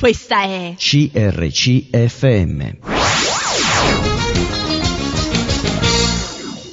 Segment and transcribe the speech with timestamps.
[0.00, 2.78] Questa è CRCFM.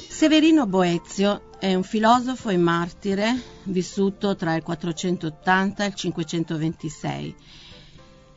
[0.08, 7.34] Severino Boezio è un filosofo e martire vissuto tra il 480 e il 526.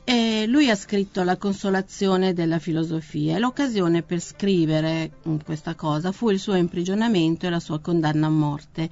[0.04, 5.12] E lui ha scritto La consolazione della filosofia e l'occasione per scrivere
[5.46, 8.89] questa cosa fu il suo imprigionamento e la sua condanna a morte.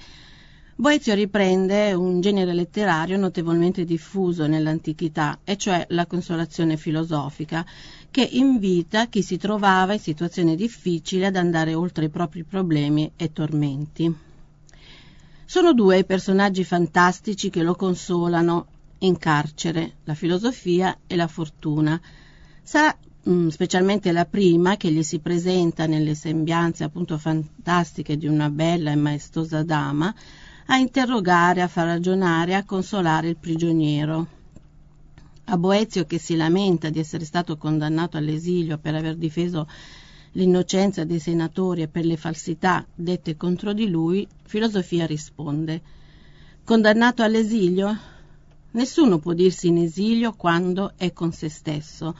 [0.80, 7.66] Boezio riprende un genere letterario notevolmente diffuso nell'antichità, e cioè la consolazione filosofica,
[8.10, 13.34] che invita chi si trovava in situazioni difficili ad andare oltre i propri problemi e
[13.34, 14.16] tormenti.
[15.44, 18.68] Sono due i personaggi fantastici che lo consolano
[19.00, 22.00] in carcere, la filosofia e la fortuna.
[22.64, 22.98] Sarà
[23.30, 28.92] mm, specialmente la prima che gli si presenta nelle sembianze appunto fantastiche di una bella
[28.92, 30.16] e maestosa dama,
[30.72, 34.28] a interrogare, a far ragionare, a consolare il prigioniero.
[35.46, 39.68] A Boezio che si lamenta di essere stato condannato all'esilio per aver difeso
[40.34, 45.82] l'innocenza dei senatori e per le falsità dette contro di lui, Filosofia risponde
[46.64, 47.98] Condannato all'esilio?
[48.72, 52.16] Nessuno può dirsi in esilio quando è con se stesso.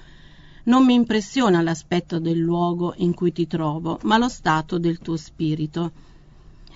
[0.64, 5.18] Non mi impressiona l'aspetto del luogo in cui ti trovo, ma lo stato del tuo
[5.18, 6.09] spirito.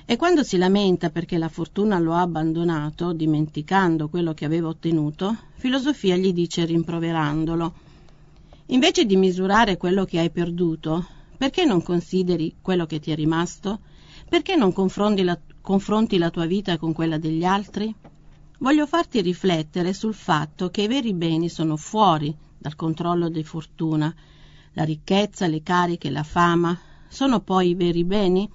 [0.06, 5.38] E quando si lamenta perché la fortuna lo ha abbandonato, dimenticando quello che aveva ottenuto,
[5.56, 7.74] filosofia gli dice rimproverandolo.
[8.68, 13.80] Invece di misurare quello che hai perduto, perché non consideri quello che ti è rimasto?
[14.28, 17.94] Perché non confronti la, confronti la tua vita con quella degli altri?
[18.60, 24.14] Voglio farti riflettere sul fatto che i veri beni sono fuori dal controllo di fortuna.
[24.74, 28.50] La ricchezza, le cariche, la fama sono poi i veri beni?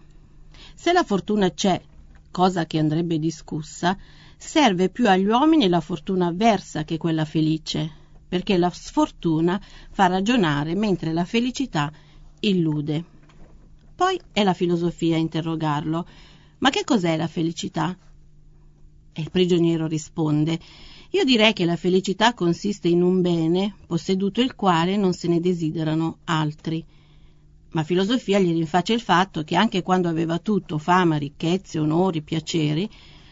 [0.80, 1.82] Se la fortuna c'è,
[2.30, 3.98] cosa che andrebbe discussa,
[4.36, 7.90] serve più agli uomini la fortuna avversa che quella felice,
[8.28, 11.90] perché la sfortuna fa ragionare mentre la felicità
[12.38, 13.04] illude.
[13.92, 16.06] Poi è la filosofia a interrogarlo.
[16.58, 17.98] Ma che cos'è la felicità?
[19.12, 20.60] E il prigioniero risponde
[21.10, 25.40] io direi che la felicità consiste in un bene, posseduto il quale non se ne
[25.40, 26.84] desiderano altri
[27.70, 32.88] ma filosofia gli rinfaccia il fatto che anche quando aveva tutto, fama, ricchezze, onori, piaceri,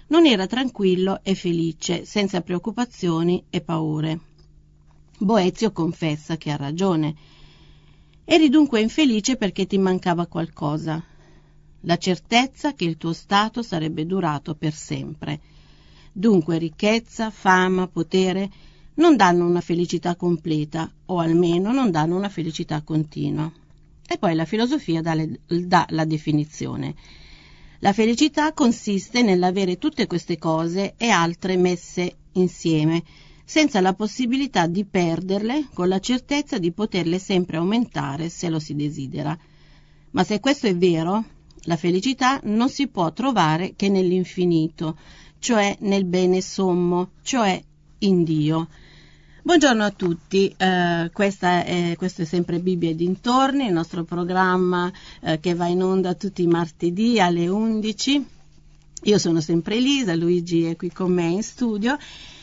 [0.08, 4.20] non era tranquillo e felice, senza preoccupazioni e paure.
[5.18, 7.14] Boezio confessa che ha ragione.
[8.24, 11.02] Eri dunque infelice perché ti mancava qualcosa,
[11.80, 15.40] la certezza che il tuo stato sarebbe durato per sempre.
[16.12, 18.50] Dunque ricchezza, fama, potere
[18.94, 23.50] non danno una felicità completa, o almeno non danno una felicità continua.
[24.08, 26.94] E poi la filosofia dà, le, dà la definizione.
[27.80, 33.02] La felicità consiste nell'avere tutte queste cose e altre messe insieme,
[33.44, 38.74] senza la possibilità di perderle, con la certezza di poterle sempre aumentare se lo si
[38.74, 39.36] desidera.
[40.12, 41.24] Ma se questo è vero,
[41.62, 44.96] la felicità non si può trovare che nell'infinito,
[45.38, 47.62] cioè nel bene sommo, cioè
[47.98, 48.68] in Dio.
[49.46, 54.90] Buongiorno a tutti, eh, è, questo è sempre Bibbia e dintorni, il nostro programma
[55.20, 58.26] eh, che va in onda tutti i martedì alle 11.
[59.04, 61.96] Io sono sempre Elisa, Luigi è qui con me in studio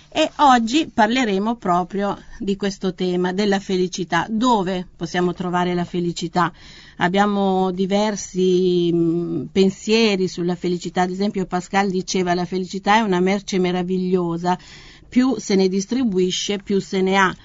[0.07, 4.25] e oggi parleremo proprio di questo tema, della felicità.
[4.29, 6.53] Dove possiamo trovare la felicità?
[6.97, 13.19] Abbiamo diversi mh, mm, pensieri sulla felicità, ad esempio Pascal diceva la felicità è una
[13.19, 14.57] merce meravigliosa
[15.13, 17.35] più se ne distribuisce, più se ne ha.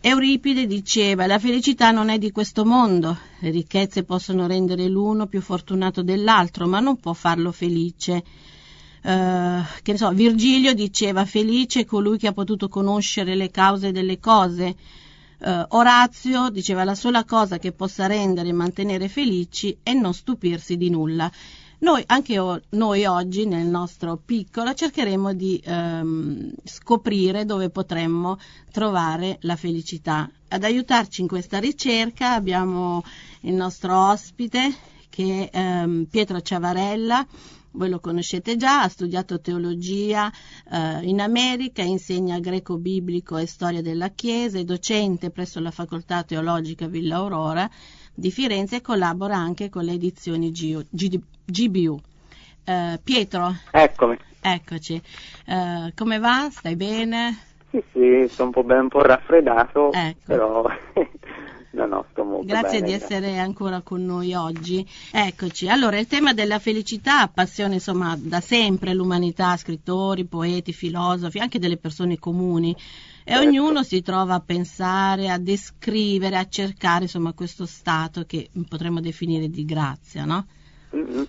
[0.00, 5.40] Euripide diceva la felicità non è di questo mondo, le ricchezze possono rendere l'uno più
[5.40, 8.24] fortunato dell'altro, ma non può farlo felice.
[9.02, 14.74] Uh, che so, Virgilio diceva felice colui che ha potuto conoscere le cause delle cose.
[15.38, 20.76] Uh, Orazio diceva la sola cosa che possa rendere e mantenere felici è non stupirsi
[20.76, 21.30] di nulla.
[21.78, 28.38] Noi, anche o, noi oggi nel nostro piccolo cercheremo di ehm, scoprire dove potremmo
[28.72, 30.30] trovare la felicità.
[30.48, 33.02] Ad aiutarci in questa ricerca abbiamo
[33.40, 34.74] il nostro ospite
[35.10, 37.26] che è ehm, Pietro Ciavarella,
[37.76, 40.30] voi lo conoscete già, ha studiato teologia
[40.72, 46.86] eh, in America, insegna greco-biblico e storia della Chiesa, è docente presso la Facoltà Teologica
[46.86, 47.68] Villa Aurora
[48.14, 52.00] di Firenze e collabora anche con le edizioni GBU.
[52.64, 53.54] Eh, Pietro.
[53.70, 54.18] Eccomi.
[54.40, 55.00] Eccoci.
[55.46, 56.48] Eh, come va?
[56.50, 57.38] Stai bene?
[57.70, 60.18] Sì, sì, sto un po' ben un po' raffreddato, ecco.
[60.24, 60.64] però
[61.76, 62.86] no, no, sto molto Grazie bene.
[62.86, 64.84] di essere ancora con noi oggi.
[65.12, 65.68] Eccoci.
[65.68, 71.76] Allora, il tema della felicità appassiona insomma da sempre l'umanità, scrittori, poeti, filosofi, anche delle
[71.76, 72.74] persone comuni
[73.24, 73.46] E certo.
[73.46, 79.48] ognuno si trova a pensare, a descrivere, a cercare insomma questo stato che potremmo definire
[79.48, 80.46] di grazia, no?
[80.94, 81.22] Mm-hmm.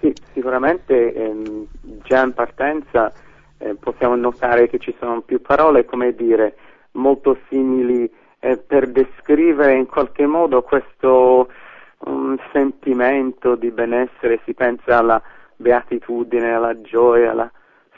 [0.00, 1.66] Sì, sicuramente ehm,
[2.04, 3.12] già in partenza
[3.58, 6.56] eh, possiamo notare che ci sono più parole, come dire,
[6.92, 8.10] molto simili
[8.44, 11.48] eh, per descrivere in qualche modo questo
[11.98, 15.22] um, sentimento di benessere, si pensa alla
[15.54, 17.50] beatitudine, alla gioia, alla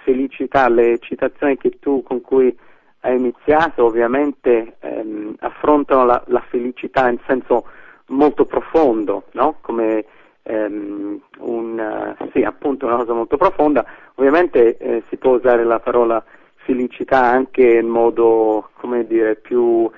[0.03, 2.55] felicità, le citazioni che tu con cui
[3.01, 7.65] hai iniziato ovviamente ehm, affrontano la, la, felicità in senso
[8.09, 9.57] molto profondo, no?
[9.63, 10.05] come
[10.43, 13.85] ehm, un, uh, sì, appunto una cosa molto profonda.
[14.17, 16.23] Ovviamente eh, si può usare la parola
[16.57, 19.91] felicità anche in modo, come dire, più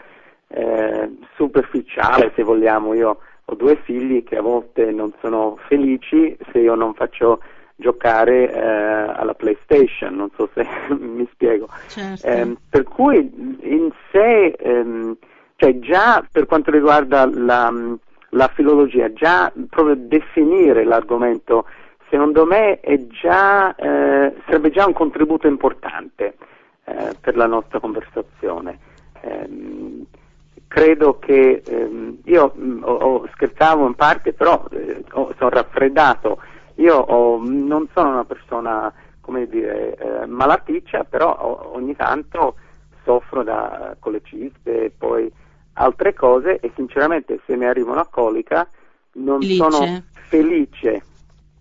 [0.48, 2.94] eh, superficiale, se vogliamo.
[2.94, 7.40] Io ho due figli che a volte non sono felici se io non faccio
[7.76, 10.66] giocare eh, alla PlayStation, non so se
[10.98, 11.68] mi spiego.
[11.88, 12.26] Certo.
[12.26, 13.18] Eh, per cui
[13.60, 15.16] in sé, ehm,
[15.56, 17.72] cioè già per quanto riguarda la,
[18.30, 21.66] la, filologia, già proprio definire l'argomento,
[22.08, 26.36] secondo me già, eh, sarebbe già un contributo importante
[26.84, 28.78] eh, per la nostra conversazione.
[30.68, 36.38] Credo che ehm, io mh, mm, ho, scherzavo in parte, però eh, sono raffreddato.
[36.76, 42.56] Io ho, non sono una persona, come dire, eh, malaticcia, però ho, ogni tanto
[43.04, 45.30] soffro da coleciste e poi
[45.74, 48.68] altre cose e sinceramente se mi arriva una colica
[49.12, 49.70] non felice.
[49.70, 51.02] sono felice,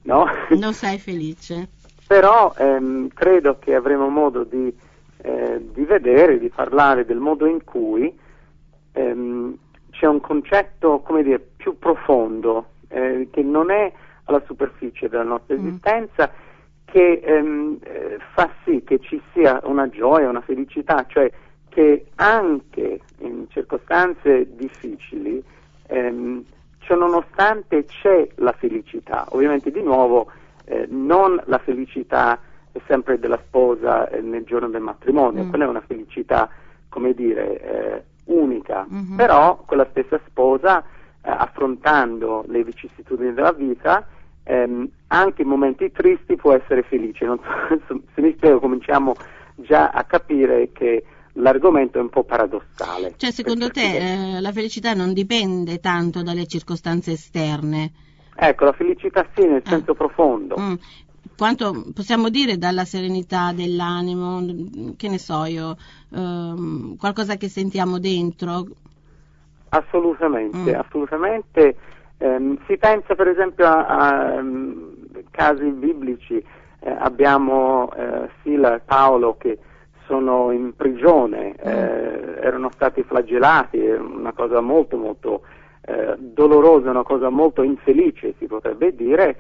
[0.04, 0.26] no?
[0.58, 1.70] Non sei felice.
[2.08, 4.76] però ehm, credo che avremo modo di,
[5.22, 8.24] eh, di vedere, di parlare del modo in cui
[8.96, 9.58] ehm,
[9.92, 13.92] c'è un concetto, come dire, più profondo, eh, che non è
[14.26, 15.68] alla superficie della nostra mm.
[15.68, 16.32] esistenza,
[16.86, 21.32] che ehm, eh, fa sì che ci sia una gioia, una felicità, cioè
[21.70, 25.44] che anche in circostanze difficili,
[25.88, 26.44] ehm,
[26.80, 30.32] cioè nonostante c'è la felicità, ovviamente di nuovo
[30.66, 32.40] eh, non la felicità
[32.88, 35.50] sempre della sposa eh, nel giorno del matrimonio, mm.
[35.50, 36.50] quella è una felicità,
[36.90, 39.16] come dire, eh, unica, mm-hmm.
[39.16, 44.08] però quella stessa sposa, eh, affrontando le vicissitudini della vita,
[44.44, 47.26] ehm, anche in momenti tristi può essere felice.
[47.26, 49.16] Non so, se mi spiego, cominciamo
[49.56, 53.14] già a capire che l'argomento è un po' paradossale.
[53.18, 57.92] Cioè, secondo te eh, la felicità non dipende tanto dalle circostanze esterne?
[58.38, 59.70] Ecco, la felicità sì, nel ah.
[59.70, 60.56] senso profondo.
[60.60, 60.74] Mm
[61.38, 64.46] quanto possiamo dire dalla serenità dell'animo,
[64.98, 65.76] che ne so io,
[66.14, 68.66] ehm, qualcosa che sentiamo dentro?
[69.70, 70.80] Assolutamente, mm.
[70.80, 71.76] assolutamente.
[72.18, 74.94] Eh, si pensa per esempio a, a um,
[75.32, 76.44] casi biblici,
[76.80, 79.58] eh, abbiamo eh, Sila e Paolo che
[80.08, 81.68] sono in prigione, mm.
[81.68, 85.42] Eh, erano stati flagellati, una cosa molto molto
[85.82, 89.38] eh, dolorosa, una cosa molto infelice si potrebbe dire,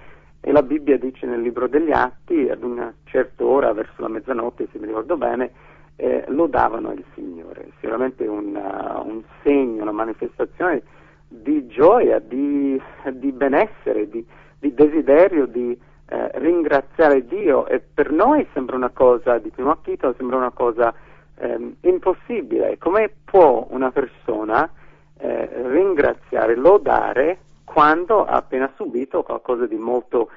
[0.47, 4.67] e la Bibbia dice nel libro degli Atti, ad una certa ora, verso la mezzanotte,
[4.71, 5.49] se mi ricordo bene,
[5.95, 7.69] eh, lodavano il Signore.
[7.79, 10.83] Sicuramente un, uh, un, segno, una manifestazione
[11.27, 12.79] di gioia, di,
[13.13, 14.23] di benessere, di,
[14.59, 15.75] di, desiderio di
[16.09, 20.93] eh, ringraziare Dio e per noi sembra una cosa, di primo acchito, sembra una cosa
[21.39, 22.77] eh, impossibile.
[22.77, 24.69] Come può una persona
[25.17, 30.29] eh, ringraziare, lodare quando ha appena subito qualcosa di molto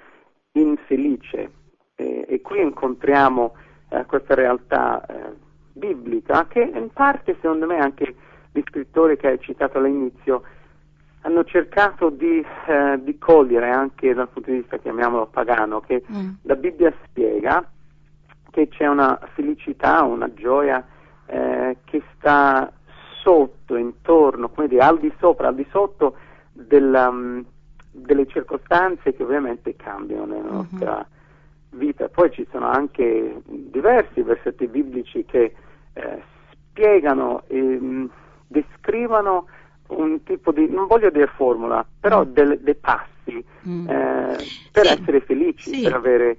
[0.52, 1.50] infelice.
[1.95, 3.55] Eh, e qui incontriamo
[3.90, 5.35] eh, questa realtà eh,
[5.73, 8.14] biblica che in parte, secondo me, anche
[8.52, 10.43] gli scrittori che hai citato all'inizio
[11.23, 16.31] hanno cercato di, eh, di cogliere anche dal punto di vista, chiamiamolo pagano, che mm.
[16.43, 17.69] la Bibbia spiega
[18.50, 20.85] che c'è una felicità, una gioia
[21.26, 22.73] eh, che sta
[23.23, 26.17] sotto, intorno, come dire, al di sopra, al di sotto
[26.52, 27.45] della, um,
[27.99, 30.55] delle circostanze che ovviamente cambiano nella mhm.
[30.55, 31.78] nostra uh-huh.
[31.78, 32.09] vita.
[32.09, 35.55] Poi ci sono anche diversi versetti biblici che
[35.93, 36.23] eh,
[36.71, 38.11] spiegano e um,
[38.47, 39.47] descrivono
[39.88, 42.33] un tipo di, non voglio dire formula, però mm.
[42.33, 43.88] dei, dei passi mm.
[43.88, 44.37] eh,
[44.71, 44.93] per sì.
[44.93, 45.83] essere felici, sì.
[45.83, 46.38] per avere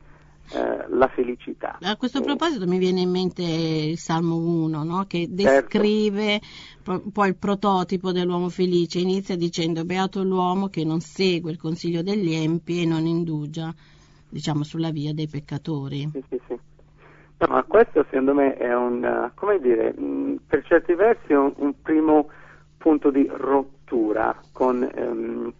[0.52, 1.78] eh, la felicità.
[1.82, 5.06] A questo proposito mi viene in mente il Salmo 1, no?
[5.08, 6.40] che descrive
[6.84, 7.10] certo.
[7.12, 12.34] poi il prototipo dell'uomo felice, inizia dicendo beato l'uomo che non segue il consiglio degli
[12.34, 13.74] empi e non indugia
[14.30, 16.10] diciamo, sulla via dei peccatori.
[16.12, 16.58] Sì, sì, sì.
[17.42, 21.74] No, ma questo secondo me è un, come dire, mm, per certi versi un, un
[21.82, 22.30] primo
[22.78, 25.54] punto di rottura con um,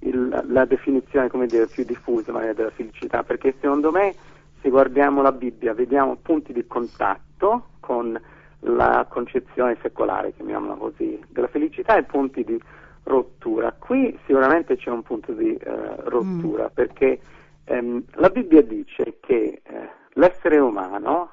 [0.00, 4.14] il, la definizione come dire, più diffusa magari della felicità, perché secondo me
[4.60, 8.20] se guardiamo la Bibbia vediamo punti di contatto con
[8.60, 12.60] la concezione secolare, chiamiamola così, della felicità e punti di
[13.04, 13.72] rottura.
[13.72, 16.74] Qui sicuramente c'è un punto di eh, rottura mm.
[16.74, 17.20] perché
[17.64, 21.30] ehm, la Bibbia dice che eh, l'essere umano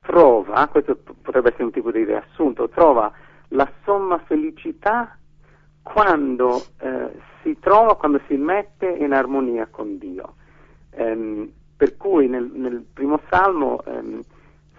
[0.00, 3.12] trova, questo potrebbe essere un tipo di riassunto, trova
[3.48, 5.16] la somma felicità
[5.84, 7.10] quando eh,
[7.42, 10.34] si trova, quando si mette in armonia con Dio.
[10.92, 14.22] Ehm, per cui nel, nel primo salmo, ehm,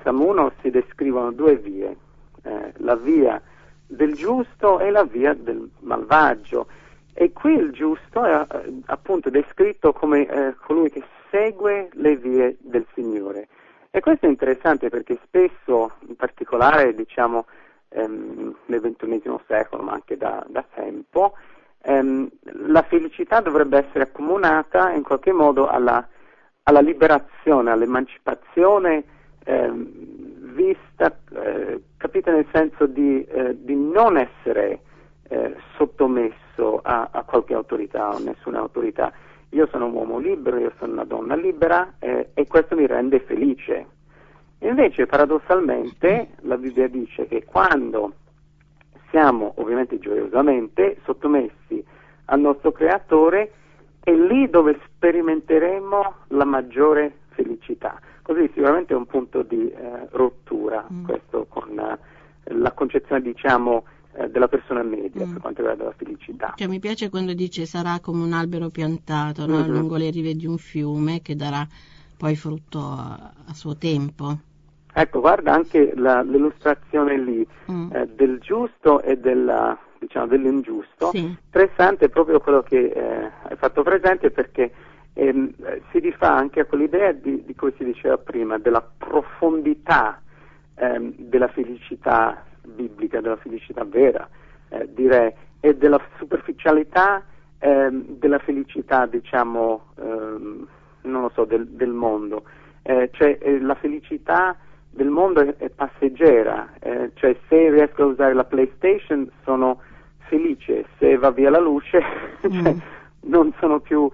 [0.03, 1.95] 1, si descrivono due vie,
[2.43, 3.41] eh, la via
[3.87, 6.67] del giusto e la via del malvagio.
[7.13, 12.57] E qui il giusto è eh, appunto descritto come eh, colui che segue le vie
[12.59, 13.47] del Signore.
[13.89, 17.45] E questo è interessante perché spesso, in particolare diciamo
[17.89, 21.33] ehm, nel XXI secolo, ma anche da, da tempo,
[21.81, 22.29] ehm,
[22.67, 26.07] la felicità dovrebbe essere accomunata in qualche modo alla,
[26.63, 29.03] alla liberazione, all'emancipazione
[29.43, 34.81] ehm, vista, eh, capite nel senso di, eh, di non essere
[35.27, 39.11] eh, sottomesso a, a, qualche autorità o nessuna autorità.
[39.49, 43.19] Io sono un uomo libero, io sono una donna libera eh, e questo mi rende
[43.21, 43.87] felice.
[44.67, 48.13] Invece, paradossalmente, la Bibbia dice che quando
[49.09, 51.83] siamo, ovviamente gioiosamente, sottomessi
[52.25, 53.51] al nostro Creatore,
[53.99, 57.99] è lì dove sperimenteremo la maggiore felicità.
[58.21, 61.05] Così sicuramente è un punto di eh, rottura mm.
[61.05, 65.31] questo con eh, la concezione, diciamo, eh, della persona media mm.
[65.31, 66.53] per quanto riguarda la felicità.
[66.55, 69.59] Cioè, mi piace quando dice sarà come un albero piantato no?
[69.59, 69.71] mm-hmm.
[69.71, 71.67] lungo le rive di un fiume che darà
[72.17, 74.53] poi frutto a, a suo tempo.
[74.97, 77.91] Ecco, guarda anche la, l'illustrazione lì mm.
[77.91, 81.09] eh, del giusto e della, diciamo, dell'ingiusto.
[81.09, 81.19] Sì.
[81.19, 84.71] Interessante proprio quello che eh, hai fatto presente perché
[85.11, 85.53] ehm,
[85.91, 90.21] si rifà anche a quell'idea di, di, cui si diceva prima, della profondità
[90.75, 94.25] ehm, della felicità biblica, della felicità vera,
[94.69, 97.21] eh, direi, e della superficialità
[97.59, 100.67] ehm, della felicità, diciamo, ehm,
[101.01, 102.43] non lo so, del, del mondo.
[102.81, 104.55] Eh, cioè eh, la felicità
[104.95, 109.81] del mondo è, è passeggera, eh, cioè se riesco a usare la PlayStation sono
[110.27, 112.01] felice, se va via la luce
[112.41, 112.79] cioè, mm.
[113.25, 114.09] non sono più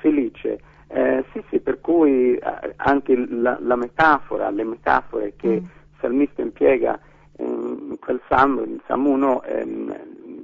[0.00, 0.60] felice.
[0.88, 5.52] Eh, sì, sì, per cui eh, anche la, la, metafora, le metafore che mm.
[5.52, 5.68] il
[6.00, 6.98] salmista impiega
[7.38, 9.96] in quel salmo, in Salmo 1, ehm,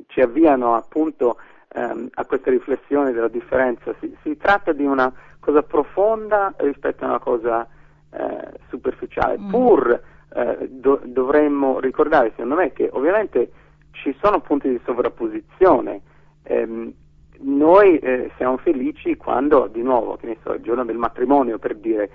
[0.08, 1.36] ci avviano appunto
[1.74, 3.94] ehm, a questa riflessione della differenza.
[4.00, 7.66] Si, si, tratta di una cosa profonda rispetto a una cosa
[8.12, 9.50] eh, superficiale, mm.
[9.50, 10.00] pur
[10.34, 13.50] eh, do, dovremmo ricordare, secondo me, che ovviamente
[13.92, 16.00] ci sono punti di sovrapposizione.
[16.44, 16.92] Ehm,
[17.40, 21.74] noi eh, siamo felici quando, di nuovo, che ne so, il giorno del matrimonio, per
[21.76, 22.10] dire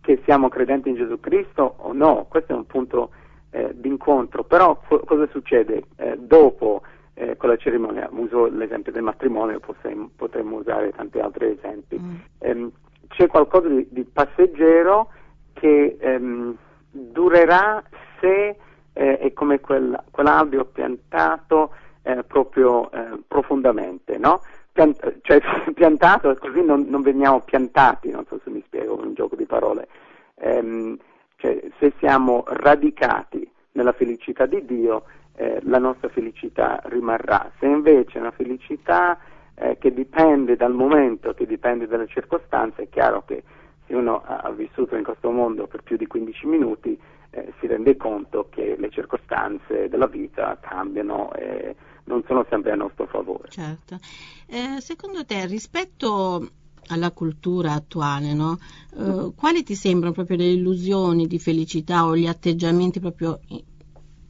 [0.00, 3.10] che siamo credenti in Gesù Cristo o no, questo è un punto
[3.50, 6.82] eh, d'incontro, però co- cosa succede eh, dopo
[7.14, 8.08] eh, con la cerimonia?
[8.12, 11.98] Uso l'esempio del matrimonio, potremmo, potremmo usare tanti altri esempi.
[11.98, 12.14] Mm.
[12.38, 12.70] Ehm,
[13.08, 15.08] c'è qualcosa di, di passeggero
[15.58, 16.54] che ehm,
[16.90, 17.82] durerà
[18.20, 18.56] se
[18.92, 21.72] eh, è come quel, quell'albero piantato
[22.02, 24.40] eh, proprio eh, profondamente, no?
[24.72, 25.40] Piant- cioè
[25.74, 29.88] piantato così non, non, veniamo piantati, non so se mi spiego, un gioco di parole.
[30.36, 30.98] Ehm,
[31.36, 35.04] cioè, se siamo radicati nella felicità di Dio,
[35.36, 37.50] eh, la nostra felicità rimarrà.
[37.58, 39.18] Se invece è una felicità
[39.54, 43.42] eh, che dipende dal momento, che dipende dalle circostanze, è chiaro che
[43.86, 46.98] se uno ha vissuto in questo mondo per più di 15 minuti
[47.30, 51.74] eh, si rende conto che le circostanze della vita cambiano e
[52.04, 53.48] non sono sempre a nostro favore.
[53.48, 53.98] Certo.
[54.46, 56.48] Eh, secondo te, rispetto
[56.88, 58.58] alla cultura attuale, no?
[58.96, 63.40] eh, quali ti sembrano proprio le illusioni di felicità o gli atteggiamenti proprio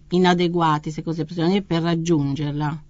[0.09, 2.83] inadeguati, se così possiamo dire, per raggiungerla?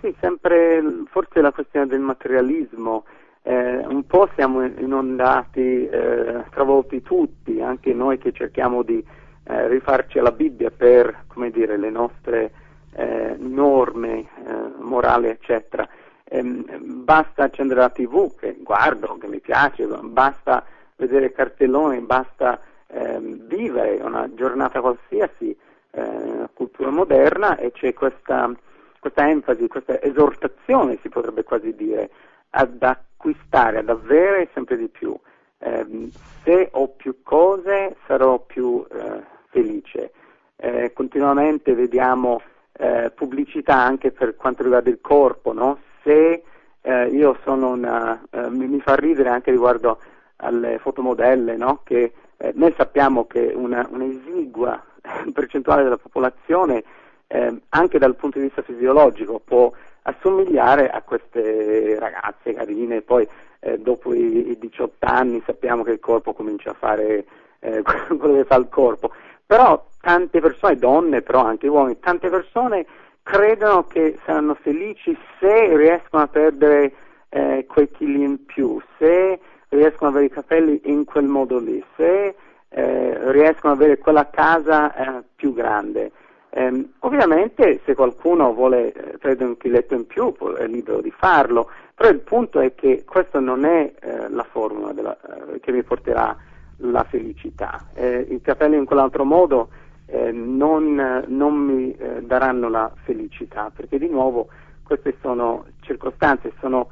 [0.00, 3.04] Sì, sempre forse la questione del materialismo
[3.42, 3.81] eh,
[4.12, 9.02] po' siamo inondati, eh, travolti tutti, anche noi che cerchiamo di
[9.44, 12.52] eh, rifarci alla Bibbia per, dire, le nostre
[12.92, 14.26] eh, norme eh,
[14.80, 15.88] morali, eccetera.
[16.24, 16.62] Ehm,
[17.04, 20.62] basta accendere la tv, che guardo, che mi piace, basta
[20.96, 25.56] vedere cartelloni, basta ehm, vivere una giornata qualsiasi,
[25.90, 28.52] eh, cultura moderna e c'è questa,
[29.00, 32.10] questa enfasi, questa esortazione, si potrebbe quasi dire,
[32.50, 32.82] ad
[33.22, 35.16] acquistare, ad avere sempre di più.
[35.58, 36.10] Eh,
[36.42, 40.12] se ho più cose sarò più eh, felice.
[40.56, 45.78] Eh, continuamente vediamo eh, pubblicità anche per quanto riguarda il corpo, no?
[46.02, 46.42] se
[46.80, 49.98] eh, io sono una, eh, mi, fa ridere anche riguardo
[50.36, 51.80] alle fotomodelle, no?
[51.84, 52.12] che
[52.54, 54.82] noi sappiamo che una, un'esigua
[55.32, 56.82] percentuale della popolazione,
[57.28, 59.72] eh, anche dal punto di vista fisiologico, può
[60.02, 63.26] assomigliare a queste ragazze carine, poi
[63.60, 67.24] eh, dopo i, i, 18 anni sappiamo che il corpo comincia a fare
[67.60, 67.82] eh,
[68.18, 69.12] quello che fa il corpo,
[69.46, 72.86] però tante persone, donne però anche uomini, tante persone
[73.22, 76.92] credono che saranno felici se riescono a perdere
[77.28, 81.82] eh, quei chili in più, se riescono ad avere i capelli in quel modo lì,
[81.96, 82.34] se
[82.68, 86.10] eh, riescono ad avere quella casa eh, più grande.
[86.54, 91.70] Eh, ovviamente se qualcuno vuole eh, prendere un chiletto in più è libero di farlo,
[91.94, 95.82] però il punto è che questa non è eh, la formula della, eh, che mi
[95.82, 96.36] porterà
[96.76, 97.86] la felicità.
[97.94, 99.68] Eh, I capelli in quell'altro modo
[100.12, 104.48] non, non, mi daranno la felicità, perché di nuovo
[104.82, 106.88] queste sono circostanze, sono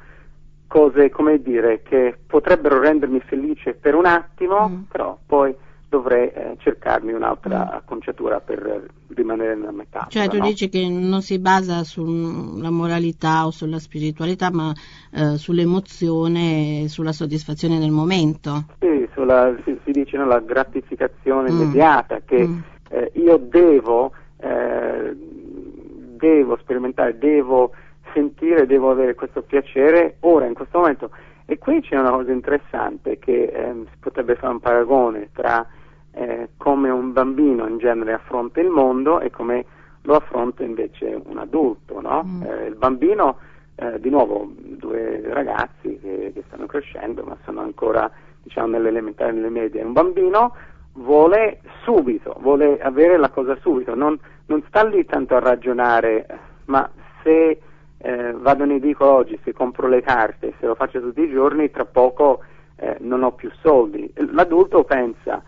[0.65, 4.81] cose, come dire, che potrebbero rendermi felice per un attimo, mm.
[4.89, 5.55] però poi
[5.91, 7.75] dovrei eh, cercarmi un'altra mm.
[7.75, 10.07] acconciatura per rimanere nella metà.
[10.09, 10.45] Cioè tu no?
[10.45, 14.71] dici che non si basa sulla moralità o sulla spiritualità, ma
[15.11, 18.67] eh, sull'emozione e sulla soddisfazione del momento.
[18.79, 21.59] Sì, sulla, si, si, dice no, la gratificazione mm.
[21.59, 22.59] immediata, che mm.
[22.89, 27.71] eh, io devo, eh, devo sperimentare, devo
[28.13, 31.09] sentire, devo avere questo piacere ora, in questo momento.
[31.45, 35.67] E qui c'è una cosa interessante che eh, si potrebbe fare un paragone tra
[36.13, 39.65] eh, come un bambino in genere affronta il mondo e come
[40.03, 42.01] lo affronta invece un adulto.
[42.01, 42.23] No?
[42.25, 42.43] Mm.
[42.43, 43.37] Eh, il bambino,
[43.75, 48.09] eh, di nuovo, due ragazzi che, che, stanno crescendo ma sono ancora
[48.43, 50.55] diciamo, nelle elementari e nelle medie, un bambino
[50.93, 56.25] vuole subito, vuole avere la cosa subito, non, non sta lì tanto a ragionare,
[56.65, 56.89] ma
[57.23, 57.61] se
[57.97, 61.69] eh, vado in edicola oggi, se compro le carte, se lo faccio tutti i giorni,
[61.71, 62.41] tra poco
[62.75, 64.11] eh, non ho più soldi.
[64.31, 65.43] L'adulto pensa,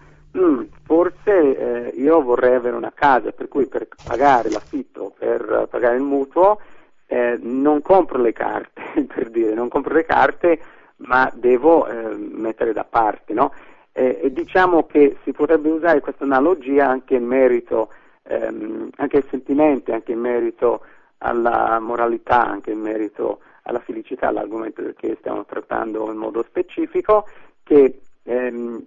[0.83, 6.01] forse eh, io vorrei avere una casa, per cui per pagare l'affitto, per pagare il
[6.01, 6.59] mutuo,
[7.05, 10.59] eh, non compro le carte, per dire, non compro le carte,
[10.97, 13.51] ma devo eh, mettere da parte, no?
[13.95, 17.89] e diciamo che si potrebbe usare questa analogia anche in merito,
[18.23, 20.81] ehm, anche ai sentimenti, anche in merito
[21.19, 27.27] alla moralità, anche in merito alla felicità, l'argomento che stiamo trattando in modo specifico,
[27.61, 28.83] che ehm,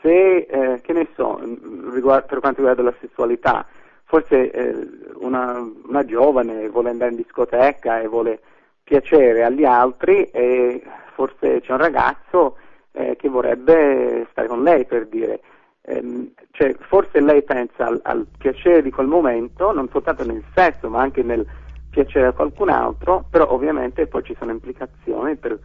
[0.00, 1.40] se, eh, che ne so,
[1.92, 3.66] riguardo, per quanto riguarda la sessualità,
[4.04, 8.40] forse eh, una, una, giovane vuole andare in discoteca e vuole
[8.82, 10.82] piacere agli altri e
[11.14, 12.56] forse c'è un ragazzo
[12.92, 15.40] eh, che vorrebbe stare con lei per dire.
[15.82, 20.88] Ehm, cioè, forse lei pensa al, al, piacere di quel momento, non soltanto nel sesso,
[20.88, 21.46] ma anche nel
[21.88, 25.58] piacere a qualcun altro, però ovviamente poi ci sono implicazioni per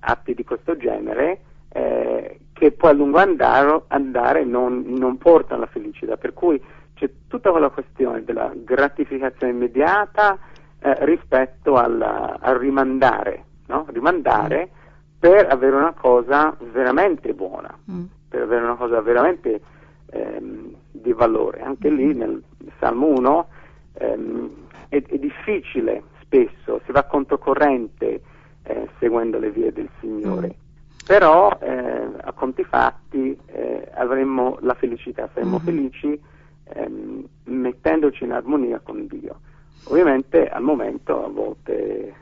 [0.00, 1.40] atti di questo genere
[1.72, 6.62] eh, che poi a lungo andare, andare non, non, portano alla felicità, per cui
[6.94, 10.38] c'è tutta quella questione della gratificazione immediata
[10.80, 13.86] eh, rispetto alla, al rimandare, no?
[13.88, 14.70] rimandare
[15.18, 17.76] per avere una cosa veramente buona.
[17.90, 19.60] Mm per avere una cosa veramente
[20.06, 21.60] ehm, di valore.
[21.60, 22.42] Anche lì nel
[22.78, 23.48] Salmo 1
[23.92, 24.50] ehm,
[24.88, 28.22] è, è, difficile spesso, si va controcorrente
[28.62, 31.06] eh, seguendo le vie del Signore, mm.
[31.06, 31.91] però eh,
[32.32, 35.64] a conti fatti eh, avremmo la felicità, saremmo mm.
[35.64, 36.20] felici
[36.64, 39.40] ehm, mettendoci in armonia con Dio.
[39.84, 42.14] Ovviamente al momento a volte eh,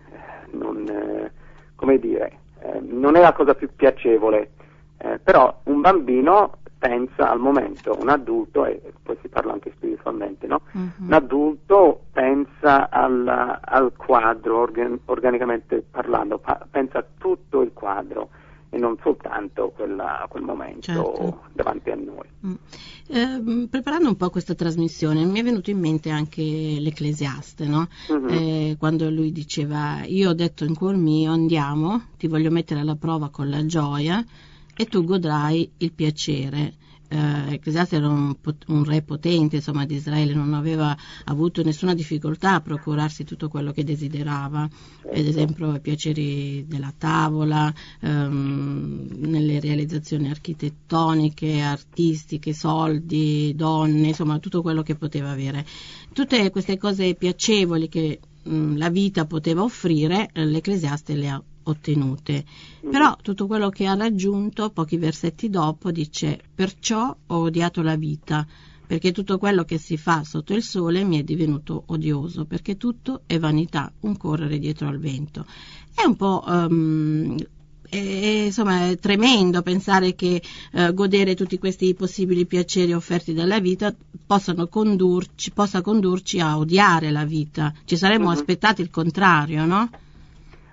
[0.52, 1.32] non, eh,
[1.74, 4.50] come dire, eh, non è la cosa più piacevole
[5.02, 10.46] eh, però un bambino pensa al momento, un adulto, e poi si parla anche spiritualmente,
[10.46, 10.62] no?
[10.72, 11.06] uh-huh.
[11.06, 13.26] un adulto pensa al,
[13.60, 18.28] al quadro, organ, organicamente parlando, pa- pensa a tutto il quadro
[18.70, 21.40] e non soltanto quella, quel momento certo.
[21.52, 22.28] davanti a noi.
[22.46, 22.54] Mm.
[23.08, 27.88] Eh, preparando un po' questa trasmissione mi è venuto in mente anche l'Ecclesiaste, no?
[28.08, 28.26] uh-huh.
[28.28, 32.94] eh, quando lui diceva io ho detto in cuor mio andiamo, ti voglio mettere alla
[32.94, 34.24] prova con la gioia
[34.76, 36.74] e tu godrai il piacere.
[37.12, 38.36] Eh, Ecclesiaste era un,
[38.68, 43.72] un, re potente insomma, di Israele, non aveva avuto nessuna difficoltà a procurarsi tutto quello
[43.72, 54.08] che desiderava, ad esempio i piaceri della tavola, ehm, nelle realizzazioni architettoniche, artistiche, soldi, donne,
[54.08, 55.66] insomma tutto quello che poteva avere.
[56.12, 62.44] Tutte queste cose piacevoli che mh, la vita poteva offrire, l'Ecclesiaste le ha ottenute.
[62.86, 62.90] Mm.
[62.90, 68.46] Però tutto quello che ha raggiunto, pochi versetti dopo, dice perciò ho odiato la vita,
[68.86, 73.22] perché tutto quello che si fa sotto il sole mi è divenuto odioso, perché tutto
[73.26, 75.46] è vanità, un correre dietro al vento.
[75.94, 76.42] È un po'...
[76.46, 77.36] Um,
[77.90, 80.40] è, insomma, è tremendo pensare che
[80.72, 83.94] eh, godere tutti questi possibili piaceri offerti dalla vita
[84.68, 87.74] condurci, possa condurci a odiare la vita.
[87.84, 88.38] Ci saremmo mm-hmm.
[88.38, 89.90] aspettati il contrario, no?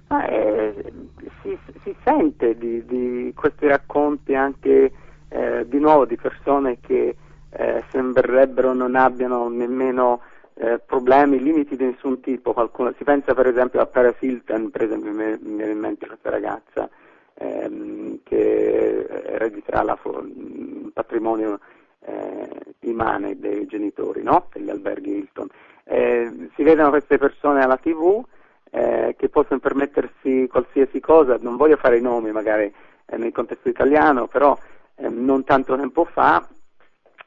[0.08, 0.94] Ma, eh,
[1.42, 4.92] si, si, sente di, di, questi racconti anche
[5.28, 7.16] eh, di nuovo di persone che
[7.50, 10.22] eh, sembrerebbero non abbiano nemmeno
[10.54, 12.54] eh, problemi, limiti di nessun tipo.
[12.54, 16.30] Qualcuno, si pensa per esempio a Paris Hilton, per esempio mi viene in mente questa
[16.30, 16.90] ragazza
[17.36, 21.60] ehm, che erediterà il patrimonio
[22.06, 22.50] eh,
[22.82, 24.48] immane dei genitori, no?
[24.52, 25.48] degli alberghi Hilton.
[25.84, 28.24] Eh, si vedono queste persone alla tv
[28.72, 32.74] eh, che possono permettersi qualsiasi cosa, non voglio fare i nomi magari
[33.06, 34.58] eh, nel contesto italiano, però
[34.96, 36.46] ehm, non tanto tempo fa,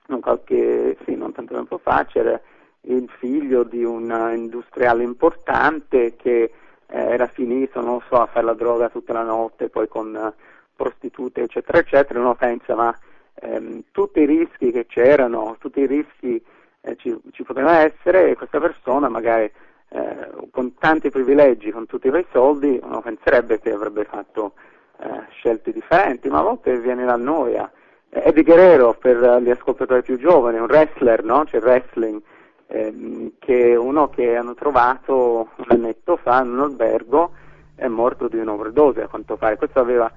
[0.07, 2.41] non, qualche, sì, non tanto tempo fa c'era
[2.83, 6.53] il figlio di un industriale importante che eh,
[6.87, 10.33] era finito, non so, a fare la droga tutta la notte, poi con eh,
[10.75, 12.97] prostitute, eccetera, eccetera, uno pensa, ma
[13.35, 16.43] ehm, tutti i rischi che c'erano, tutti i rischi
[16.81, 19.51] eh, ci, ci, potevano essere, e questa persona magari
[19.91, 24.55] eh, con tanti privilegi, con tutti quei soldi, uno penserebbe che avrebbe fatto
[25.01, 27.71] eh, scelte differenti, ma a volte viene la noia.
[28.09, 31.45] Eddie Guerrero, per gli ascoltatori più giovani, un wrestler, no?
[31.45, 32.21] C'è wrestling,
[32.67, 37.33] ehm, che uno che hanno trovato un annetto fa in un albergo
[37.75, 39.57] è morto di un'overdose a quanto pare.
[39.57, 40.11] Questo aveva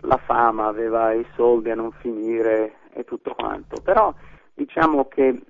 [0.00, 3.80] la fama, aveva i soldi a non finire e tutto quanto.
[3.82, 4.12] Però
[4.54, 5.40] diciamo che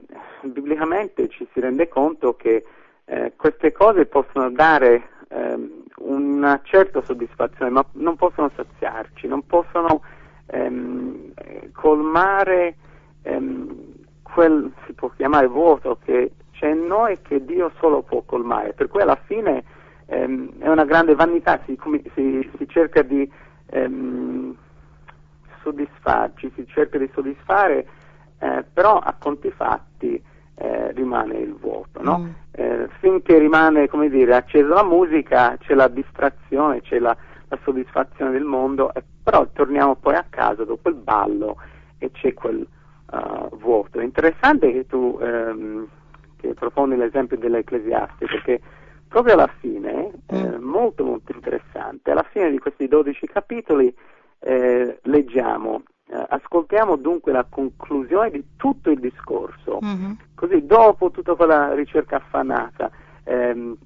[0.42, 2.64] biblicamente ci si rende conto che
[3.04, 10.02] eh, queste cose possono dare ehm, una certa soddisfazione, ma non possono saziarci, non possono
[10.46, 11.32] ehm,
[11.72, 12.76] colmare
[13.22, 18.72] ehm, quel si può chiamare vuoto che c'è in noi che Dio solo può colmare,
[18.72, 19.64] per cui alla fine
[20.06, 21.78] ehm, è una grande vanità, si,
[22.14, 23.30] si, si cerca di
[23.66, 24.56] ehm,
[25.62, 27.86] soddisfarci, si cerca di soddisfare,
[28.38, 30.22] eh, però a conti fatti
[30.54, 32.18] eh, rimane il vuoto, no?
[32.18, 32.30] mm.
[32.52, 37.16] eh, finché rimane, come dire, accesa la musica c'è la distrazione, c'è la,
[37.48, 41.56] la soddisfazione del mondo, però torniamo poi a casa dopo il ballo
[41.98, 42.66] e c'è quel
[43.12, 44.00] uh, vuoto.
[44.00, 45.88] È interessante che tu ehm,
[46.42, 48.60] che proponi l'esempio dell'Ecclesiaste perché
[49.08, 50.62] proprio alla fine, eh, mm.
[50.62, 53.94] molto molto interessante, alla fine di questi 12 capitoli
[54.40, 55.91] eh, leggiamo, eh,
[56.29, 60.12] ascoltiamo dunque la conclusione di tutto il discorso, mm-hmm.
[60.35, 62.90] così dopo tutta quella ricerca affannata,
[63.25, 63.77] ehm,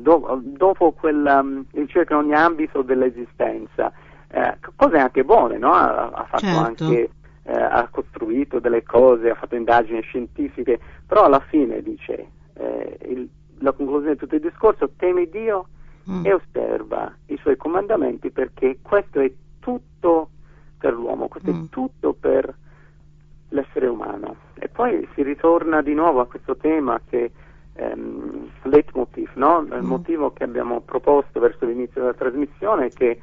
[0.00, 3.92] do, dopo quella um, ricerca in ogni ambito dell'esistenza,
[4.28, 5.72] eh, cose anche buone, no?
[5.72, 6.84] ha, ha fatto certo.
[6.84, 7.10] anche
[7.44, 13.28] eh, ha costruito delle cose, ha fatto indagini scientifiche, però alla fine dice, eh, il,
[13.58, 15.66] la conclusione di tutto il discorso, temi Dio
[16.08, 16.24] mm.
[16.24, 20.30] e osserva i suoi comandamenti perché questo è tutto
[20.82, 21.64] per l'uomo, questo mm.
[21.64, 22.52] è tutto per
[23.50, 24.34] l'essere umano.
[24.54, 27.30] E poi si ritorna di nuovo a questo tema che
[27.74, 29.60] ehm, leitmotiv, no?
[29.60, 29.86] il mm.
[29.86, 33.20] motivo che abbiamo proposto verso l'inizio della trasmissione è che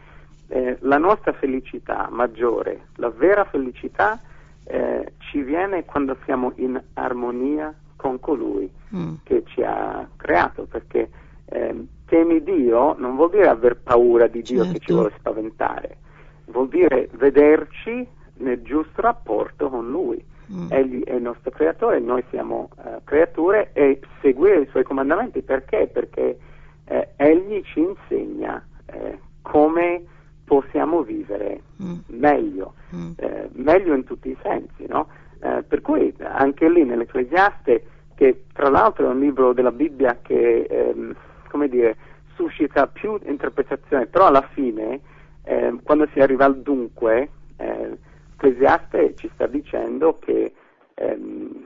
[0.47, 4.17] eh, la nostra felicità maggiore, la vera felicità
[4.63, 9.15] eh, ci viene quando siamo in armonia con colui mm.
[9.23, 11.09] che ci ha creato, perché
[11.45, 14.71] eh, temi Dio non vuol dire aver paura di Dio certo.
[14.71, 14.93] che ci certo.
[14.93, 15.97] vuole spaventare,
[16.51, 18.07] vuol dire vederci
[18.37, 20.23] nel giusto rapporto con Lui.
[20.51, 20.67] Mm.
[20.71, 25.87] Egli è il nostro creatore, noi siamo uh, creature e seguire i suoi comandamenti perché?
[25.91, 26.39] Perché
[26.85, 30.03] eh, Egli ci insegna eh, come
[30.43, 31.97] possiamo vivere mm.
[32.07, 33.11] meglio, mm.
[33.17, 35.07] Eh, meglio in tutti i sensi, no?
[35.41, 37.85] eh, per cui anche lì nell'Ecclesiaste,
[38.15, 41.15] che tra l'altro è un libro della Bibbia che, ehm,
[41.49, 41.95] come dire,
[42.33, 44.99] suscita più interpretazioni, però alla fine,
[45.43, 47.97] eh, quando si arriva al dunque, eh,
[48.39, 50.53] l'Ecclesiaste ci sta dicendo che
[50.93, 51.65] ehm,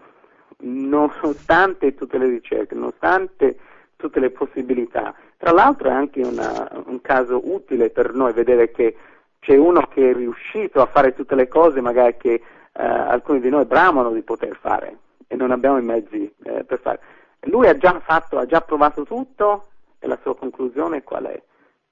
[0.61, 3.57] nonostante tutte le ricerche, nonostante
[3.95, 5.13] tutte le possibilità.
[5.37, 8.95] Tra l'altro è anche una, un caso utile per noi vedere che
[9.39, 12.41] c'è uno che è riuscito a fare tutte le cose magari che eh,
[12.83, 16.99] alcuni di noi bramano di poter fare e non abbiamo i mezzi eh, per fare.
[17.41, 19.67] Lui ha già fatto, ha già provato tutto
[19.99, 21.41] e la sua conclusione qual è?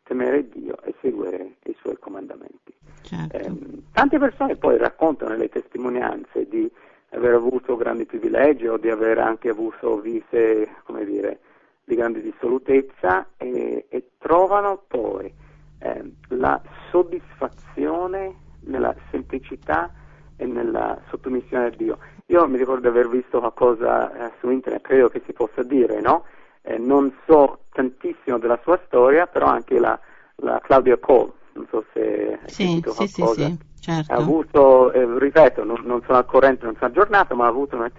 [0.03, 2.73] Temere Dio e seguire i suoi comandamenti.
[3.01, 3.37] Certo.
[3.37, 3.51] Eh,
[3.93, 6.69] tante persone poi raccontano le testimonianze di
[7.09, 11.39] aver avuto grandi privilegi o di aver anche avuto vite, come dire,
[11.83, 15.33] di grande dissolutezza e, e trovano poi
[15.79, 19.91] eh, la soddisfazione nella semplicità
[20.37, 21.97] e nella sottomissione a Dio.
[22.27, 25.99] Io mi ricordo di aver visto qualcosa eh, su internet, credo che si possa dire,
[25.99, 26.25] no?
[26.63, 29.99] Eh, non so tantissimo della sua storia, però anche la,
[30.37, 34.13] la Claudia Cole, non so se sì, sì, sì, sì, certo.
[34.13, 37.75] ha avuto, eh, ripeto, non, non, sono al corrente, non sono aggiornato, ma ha avuto
[37.75, 37.89] un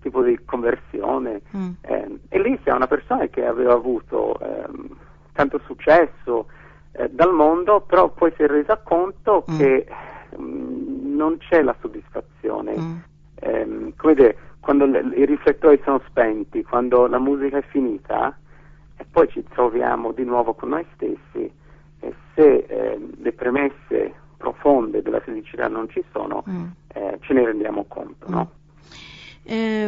[0.00, 1.70] tipo di conversione mm.
[1.82, 4.96] eh, e lì c'è una persona che aveva avuto ehm,
[5.32, 6.46] tanto successo
[6.92, 9.58] eh, dal mondo, però poi si è resa conto mm.
[9.58, 9.86] che
[10.36, 12.78] mh, mm, non c'è la soddisfazione.
[12.78, 12.96] Mm.
[13.34, 18.36] Eh, come dire, quando i riflettori sono spenti, quando la musica è finita
[18.96, 21.48] e poi ci troviamo di nuovo con noi stessi
[22.00, 26.64] e se eh, le premesse profonde della felicità non ci sono, mm.
[26.88, 28.28] eh, ce ne rendiamo conto.
[28.28, 28.50] No?
[29.48, 29.84] Eh,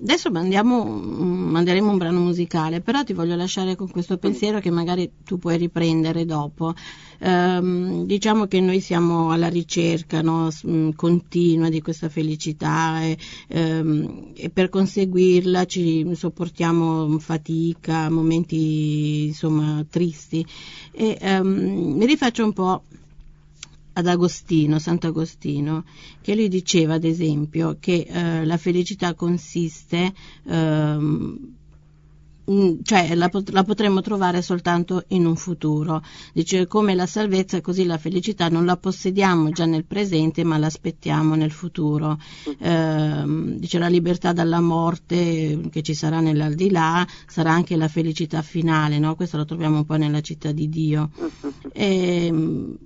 [0.00, 5.10] adesso mandiamo, manderemo un brano musicale, però ti voglio lasciare con questo pensiero che magari
[5.22, 6.72] tu puoi riprendere dopo.
[7.18, 10.48] Eh, diciamo che noi siamo alla ricerca no,
[10.94, 20.44] continua di questa felicità e, ehm, e, per conseguirla ci sopportiamo fatica, momenti insomma tristi.
[20.92, 22.84] E, ehm, mi rifaccio un po'
[23.96, 25.84] ad Agostino, Sant'Agostino,
[26.20, 30.12] che lui diceva ad esempio che eh, la felicità consiste
[30.44, 31.54] ehm,
[32.82, 36.02] cioè la, la, potremmo trovare soltanto in un futuro.
[36.32, 41.34] Dice come la salvezza, così la felicità non la possediamo già nel presente, ma l'aspettiamo
[41.34, 42.18] nel futuro.
[42.58, 43.22] Eh,
[43.58, 49.14] dice la libertà dalla morte che ci sarà nell'aldilà sarà anche la felicità finale, no?
[49.14, 51.10] questo lo troviamo un po' nella città di Dio.
[51.72, 52.32] E,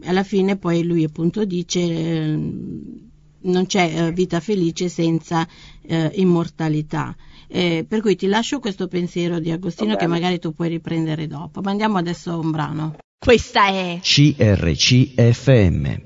[0.04, 2.38] alla fine poi lui appunto dice eh,
[3.42, 5.46] non c'è eh, vita felice senza
[5.82, 7.14] eh, immortalità.
[7.52, 11.60] Eh, per cui ti lascio questo pensiero di Agostino che magari tu puoi riprendere dopo.
[11.60, 12.94] Ma andiamo adesso a un brano.
[13.18, 15.98] Questa è CRCFM.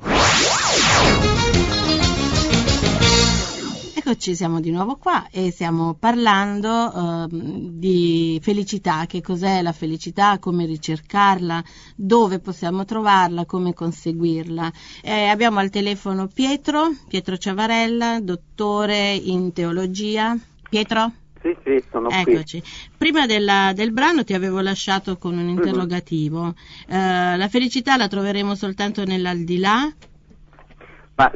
[4.07, 10.39] Eccoci, siamo di nuovo qua e stiamo parlando eh, di felicità, che cos'è la felicità,
[10.39, 11.65] come ricercarla,
[11.97, 14.73] dove possiamo trovarla, come conseguirla.
[15.03, 20.37] Eh, abbiamo al telefono Pietro, Pietro Ciavarella, dottore in teologia.
[20.69, 21.13] Pietro?
[21.45, 22.61] Sì, sì, sono Eccoci.
[22.61, 22.71] qui.
[22.97, 26.55] Prima della, del brano ti avevo lasciato con un interrogativo.
[26.91, 27.35] Mm-hmm.
[27.35, 29.93] Uh, la felicità la troveremo soltanto nell'aldilà?
[31.17, 31.31] Ma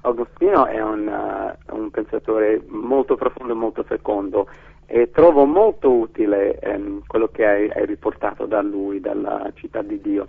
[0.00, 4.48] Agostino è un, uh, un pensatore molto profondo e molto fecondo
[4.86, 10.00] e trovo molto utile um, quello che hai, hai, riportato da lui, dalla città di
[10.00, 10.28] Dio.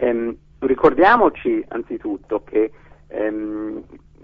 [0.00, 2.70] Um, ricordiamoci anzitutto che
[3.08, 3.82] um,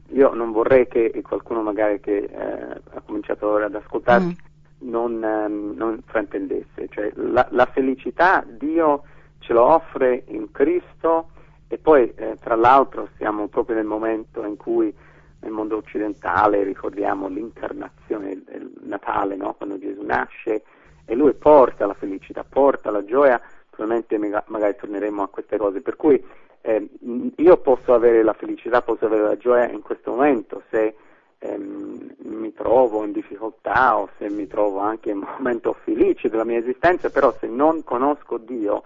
[0.09, 4.37] io non vorrei che qualcuno magari che eh, ha cominciato ora ad ascoltarci
[4.85, 4.89] mm.
[4.91, 9.05] non, ehm, non, fraintendesse, cioè la, la, felicità Dio
[9.39, 11.31] ce lo offre in Cristo
[11.69, 14.95] e poi eh, tra l'altro siamo proprio nel momento in cui
[15.41, 19.55] nel mondo occidentale ricordiamo l'incarnazione del Natale, no?
[19.55, 20.63] quando Gesù nasce
[21.05, 25.97] e lui porta la felicità, porta la gioia, probabilmente magari torneremo a queste cose, per
[25.97, 26.23] cui
[26.67, 26.89] eh,
[27.37, 30.95] io posso avere la felicità, posso avere la gioia in questo momento se
[31.39, 36.45] ehm, mi trovo in difficoltà o se mi trovo anche in un momento felice della
[36.45, 38.83] mia esistenza, però se non conosco Dio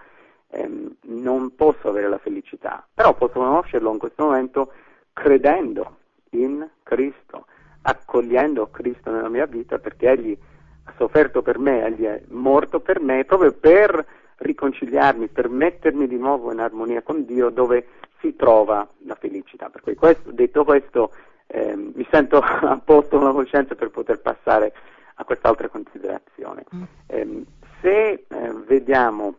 [0.49, 4.73] ehm, non posso avere la felicità, però posso conoscerlo in questo momento
[5.13, 5.99] credendo
[6.31, 7.47] in Cristo,
[7.83, 10.37] accogliendo Cristo nella mia vita perché Egli
[10.83, 14.05] ha sofferto per me, Egli è morto per me proprio per
[14.39, 17.87] riconciliarmi, per mettermi di nuovo in armonia con Dio dove
[18.21, 19.69] si trova la felicità.
[19.69, 21.13] Per cui questo, detto questo
[21.47, 24.73] eh, mi sento a posto con la coscienza per poter passare
[25.15, 26.65] a quest'altra considerazione.
[26.75, 26.83] Mm.
[27.07, 27.45] Eh,
[27.81, 29.35] se eh, vediamo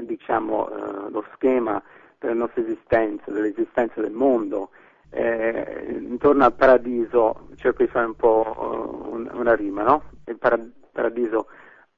[0.00, 1.82] diciamo, eh, lo schema
[2.18, 4.70] della nostra esistenza, dell'esistenza del mondo,
[5.10, 10.04] eh, intorno al paradiso, cerco di fare un po' un, una rima, no?
[10.26, 10.58] Il para-
[10.90, 11.48] paradiso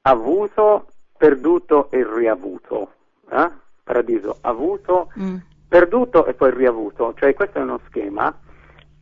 [0.02, 2.92] avuto perduto e riavuto.
[3.30, 3.50] Eh?
[3.82, 5.36] Paradiso avuto, mm.
[5.68, 7.14] perduto e poi riavuto.
[7.16, 8.34] Cioè questo è uno schema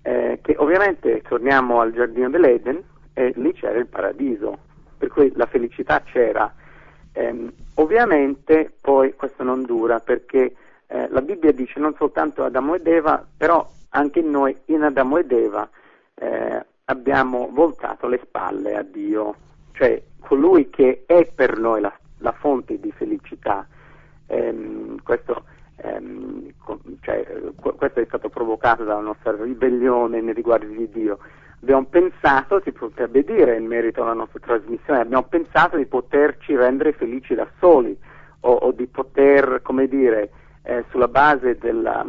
[0.03, 2.83] eh, che ovviamente torniamo al giardino dell'Eden
[3.15, 4.59] e lì c'era il paradiso,
[4.99, 6.53] per cui la felicità c'era.
[7.13, 10.55] Eh, ovviamente poi questo non dura perché
[10.87, 15.31] eh, la Bibbia dice non soltanto Adamo ed Eva, però anche noi in Adamo ed
[15.31, 15.69] Eva
[16.15, 19.35] eh, abbiamo voltato le spalle a Dio,
[19.73, 23.67] cioè colui che è per noi la la fonte di felicità.
[24.27, 25.45] Ehm, questo,
[25.77, 26.53] ehm,
[27.01, 31.19] cioè, questo, è stato provocato dalla nostra ribellione nei riguardi di Dio.
[31.61, 36.93] Abbiamo pensato, si potrebbe dire in merito alla nostra trasmissione, abbiamo pensato di poterci rendere
[36.93, 37.97] felici da soli
[38.41, 40.31] o, o di poter, come dire,
[40.63, 42.05] eh, sulla base della,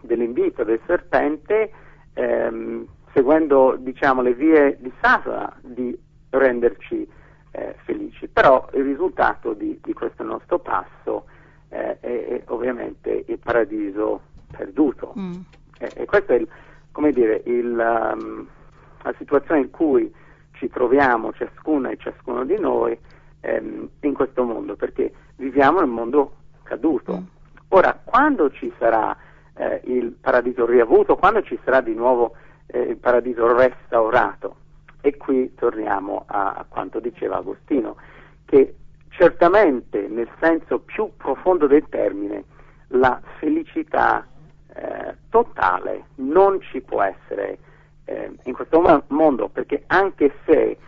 [0.00, 1.72] dell'invito del serpente,
[2.14, 5.96] ehm, seguendo diciamo, le vie di Satana, di
[6.30, 7.08] renderci
[7.52, 8.28] eh, felici.
[8.28, 11.24] Però il risultato di, di questo nostro passo
[11.68, 15.14] eh, e, ovviamente il paradiso perduto.
[15.18, 15.32] Mm.
[15.78, 16.48] E, e, questa è, il,
[16.90, 18.46] come dire, il, um,
[19.02, 20.12] la situazione in cui
[20.52, 22.96] ci troviamo ciascuna e ciascuno di noi
[23.40, 27.18] ehm, in questo mondo, perché viviamo in un mondo caduto.
[27.18, 27.24] Mm.
[27.68, 29.16] Ora, quando ci sarà
[29.54, 32.34] eh, il paradiso riavuto, quando ci sarà di nuovo
[32.66, 34.56] eh, il paradiso restaurato,
[35.02, 37.96] e qui torniamo a, a quanto diceva Agostino,
[38.46, 38.74] che
[39.10, 42.44] certamente nel senso più profondo del termine
[42.88, 44.26] la felicità
[44.74, 47.58] eh, totale non ci può essere
[48.04, 50.78] eh, in questo mondo, perché anche se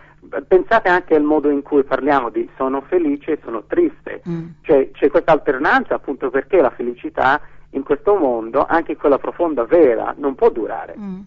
[0.47, 4.47] pensate anche al modo in cui parliamo di sono felice e sono triste, mm.
[4.63, 10.15] cioè, c'è questa alternanza appunto perché la felicità in questo mondo, anche quella profonda, vera,
[10.17, 10.95] non può durare.
[10.97, 11.21] Mm.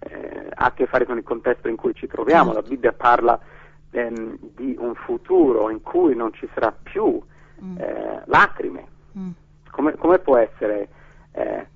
[0.00, 3.38] Eh, ha a che fare con il contesto in cui ci troviamo, la Bibbia parla
[3.90, 7.20] ehm, di un futuro in cui non ci sarà più
[7.62, 7.78] mm.
[7.78, 8.86] eh, lacrime.
[9.16, 9.30] Mm.
[9.70, 10.88] Come, come, può essere
[11.32, 11.66] eh,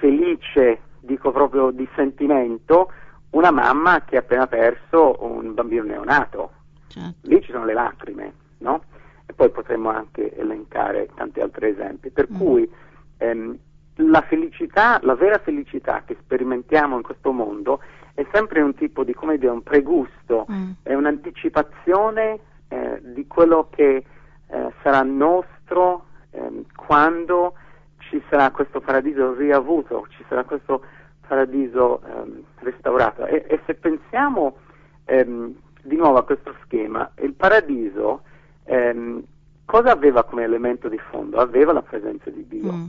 [0.00, 2.90] felice, dico proprio di sentimento,
[3.30, 6.52] una mamma che ha appena perso un bambino neonato.
[6.88, 7.28] Certo.
[7.28, 8.82] Lì ci sono le lacrime, no?
[9.26, 12.10] E poi potremmo anche elencare tanti altri esempi.
[12.10, 12.36] Per mm.
[12.36, 12.70] cui
[13.18, 13.58] ehm,
[13.96, 17.80] la felicità, la vera felicità che sperimentiamo in questo mondo
[18.14, 20.70] è sempre un tipo di, come dire, un pregusto, mm.
[20.82, 24.04] è un'anticipazione eh, di quello che
[24.46, 27.54] eh, sarà nostro eh, quando
[27.98, 30.82] ci sarà questo paradiso riavuto, ci sarà questo
[31.26, 33.26] paradiso ehm, restaurato.
[33.26, 34.58] E, e, se pensiamo
[35.04, 38.22] ehm, di nuovo a questo schema, il paradiso
[38.64, 39.22] ehm,
[39.64, 41.38] cosa aveva come elemento di fondo?
[41.38, 42.72] Aveva la presenza di Dio.
[42.72, 42.86] Mm.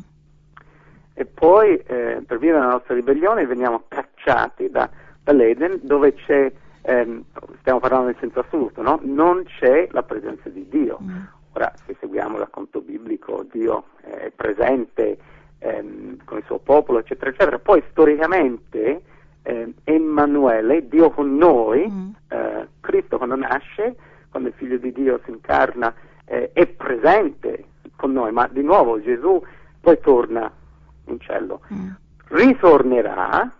[1.19, 4.88] E poi, eh, per via della nostra ribellione, veniamo cacciati da,
[5.23, 6.51] dall'Eden dove c'è,
[6.84, 7.23] ehm,
[7.62, 8.99] stiamo parlando nel senso assoluto, no?
[9.01, 10.99] non c'è la presenza di Dio.
[11.01, 11.21] Mm.
[11.53, 15.17] Ora, se seguiamo il racconto biblico, Dio è presente
[15.58, 17.58] ehm, con il suo popolo, eccetera, eccetera.
[17.58, 19.01] Poi storicamente
[19.41, 22.10] eh, Emanuele, Dio con noi, mm.
[22.27, 23.95] eh, Cristo quando nasce,
[24.30, 25.91] quando il figlio di Dio si incarna,
[26.25, 29.43] eh, è presente con noi, ma di nuovo Gesù
[29.82, 30.51] poi torna
[31.20, 31.62] cielo.
[31.74, 31.89] Mm.
[32.30, 33.52] Ritornerà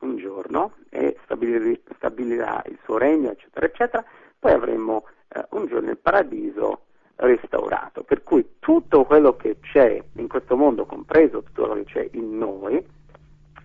[0.00, 4.04] un giorno e stabilirà il suo regno, eccetera, eccetera.
[4.38, 6.82] Poi avremo eh, un giorno il paradiso
[7.16, 8.02] restaurato.
[8.02, 12.36] Per cui tutto quello che c'è in questo mondo, compreso tutto quello che c'è in
[12.38, 12.84] noi,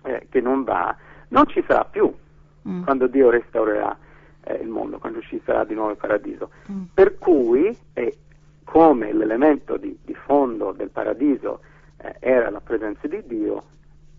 [0.03, 0.95] eh, che non va,
[1.29, 2.11] non ci sarà più
[2.67, 2.83] mm.
[2.83, 3.97] quando Dio restaurerà
[4.43, 6.51] eh, il mondo, quando ci sarà di nuovo il paradiso.
[6.71, 6.83] Mm.
[6.93, 7.77] Per cui,
[8.63, 11.61] come l'elemento di, di, fondo del paradiso
[12.01, 13.63] eh, era la presenza di Dio,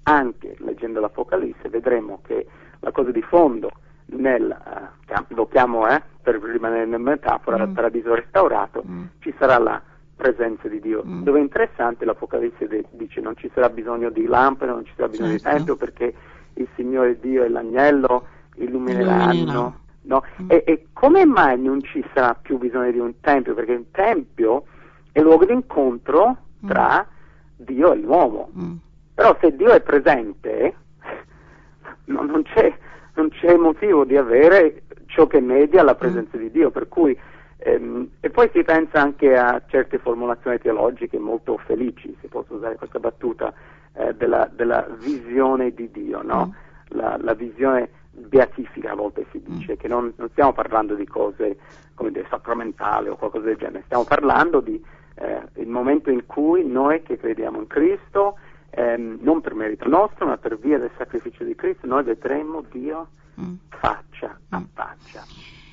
[0.04, 2.46] anche leggendo l'Apocalisse vedremo che
[2.80, 3.70] la cosa di fondo
[4.06, 7.72] nel, uh, lo chiamo eh, per rimanere nella metafora, mm.
[7.72, 9.04] paradiso restaurato, mm.
[9.20, 9.80] ci sarà la
[10.16, 11.02] presenza di Dio.
[11.04, 11.22] Mm.
[11.22, 15.08] Dove è interessante l'Apocalisse de- dice non ci sarà bisogno di lampade, non ci sarà
[15.08, 15.48] bisogno certo.
[15.48, 16.14] di tempio perché
[16.54, 19.78] il Signore Dio e l'agnello illumineranno.
[20.02, 20.24] No?
[20.42, 20.50] Mm.
[20.50, 23.54] E, e, come mai non ci sarà più bisogno di un tempio?
[23.54, 24.64] Perché il tempio
[25.12, 26.68] è il luogo d'incontro mm.
[26.68, 27.06] tra
[27.64, 28.50] Dio e l'uomo.
[28.58, 28.76] Mm.
[29.14, 30.74] Però se Dio è presente,
[32.06, 32.72] no, non c'è
[33.14, 36.40] non c'è motivo di avere ciò che media la presenza mm.
[36.40, 37.18] di Dio, per cui
[37.58, 42.76] ehm, e poi si pensa anche a certe formulazioni teologiche molto felici, se posso usare
[42.76, 43.52] questa battuta,
[43.94, 46.54] eh, della, della, visione di Dio, no?
[46.54, 46.96] mm.
[46.98, 49.76] la, la, visione beatifica a volte si dice, mm.
[49.76, 51.56] che non, non, stiamo parlando di cose
[51.94, 54.82] come dire, sacramentali o qualcosa del genere, stiamo parlando di
[55.20, 58.38] eh, il momento in cui noi che crediamo in Cristo
[58.70, 63.08] ehm, non per merito nostro, ma per via del sacrificio di Cristo, noi vedremo Dio
[63.38, 63.54] mm.
[63.68, 64.64] faccia a mm.
[64.72, 65.24] faccia.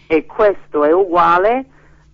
[0.08, 1.66] E questo è uguale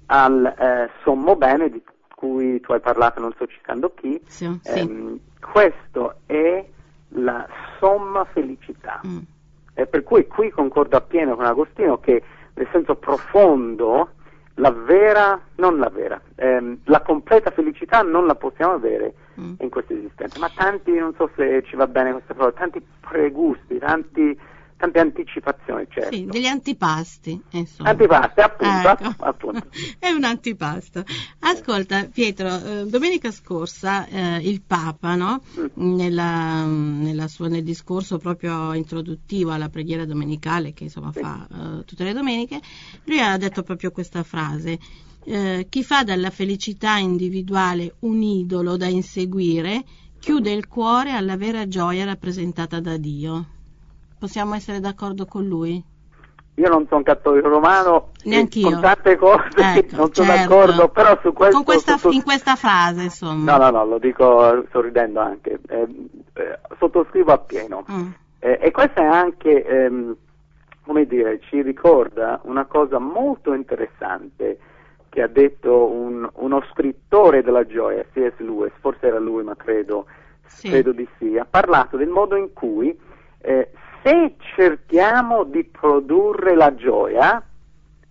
[0.08, 1.82] al eh, sommo bene di
[2.16, 4.22] cui tu hai parlato, non sto citando chi.
[4.28, 5.22] Sì, ehm, sì.
[5.40, 6.64] Questo è
[7.10, 7.48] la
[7.80, 9.02] somma felicità.
[9.06, 9.18] Mm.
[9.74, 14.10] E per cui qui concordo appieno con Agostino che nel senso profondo
[14.56, 19.54] la vera, non la vera, ehm, la completa felicità non la possiamo avere mm.
[19.60, 23.78] in questa esistenza, ma tanti, non so se ci va bene questa parola, tanti pregusti,
[23.80, 24.38] tanti
[24.78, 26.16] tante anticipazioni, certo.
[26.16, 27.90] Sì, degli antipasti, insomma.
[27.90, 28.90] Antipasti, appunto.
[28.90, 29.14] Ecco.
[29.24, 29.68] appunto.
[30.00, 31.04] È un antipasto.
[31.40, 35.42] Ascolta, Pietro, eh, domenica scorsa eh, il Papa, no?
[35.60, 35.96] mm.
[35.96, 41.20] nella, nella sua, nel discorso proprio introduttivo alla preghiera domenicale, che insomma sì.
[41.20, 42.60] fa eh, tutte le domeniche,
[43.06, 44.80] lui ha detto proprio questa frase.
[45.26, 49.84] Eh, chi fa dalla felicità individuale un idolo da inseguire
[50.20, 53.48] chiude il cuore alla vera gioia rappresentata da Dio.
[54.24, 55.84] Possiamo essere d'accordo con lui?
[56.56, 58.70] io non sono cattolico romano Neanch'io.
[58.70, 60.50] con tante cose Ecco, non sono certo.
[60.56, 63.58] d'accordo, però su questo Con questa- sotto- in questa frase, insomma.
[63.58, 65.60] No, no, no, lo dico sorridendo anche.
[65.68, 65.88] Eh,
[66.36, 67.84] eh, sottoscrivo appieno.
[67.92, 68.08] Mm.
[68.40, 70.16] Eh, e questo è anche, ehm,
[70.86, 74.58] come dire, ci ricorda una cosa molto interessante
[75.10, 78.38] che ha detto un- uno scrittore della gioia, C.S.
[78.38, 80.06] Lewis, forse era lui, ma credo,
[80.46, 80.70] Sì.
[80.70, 82.98] credo di sì, ha parlato del modo in cui
[83.46, 83.70] eh,
[84.04, 87.42] se cerchiamo di produrre la gioia,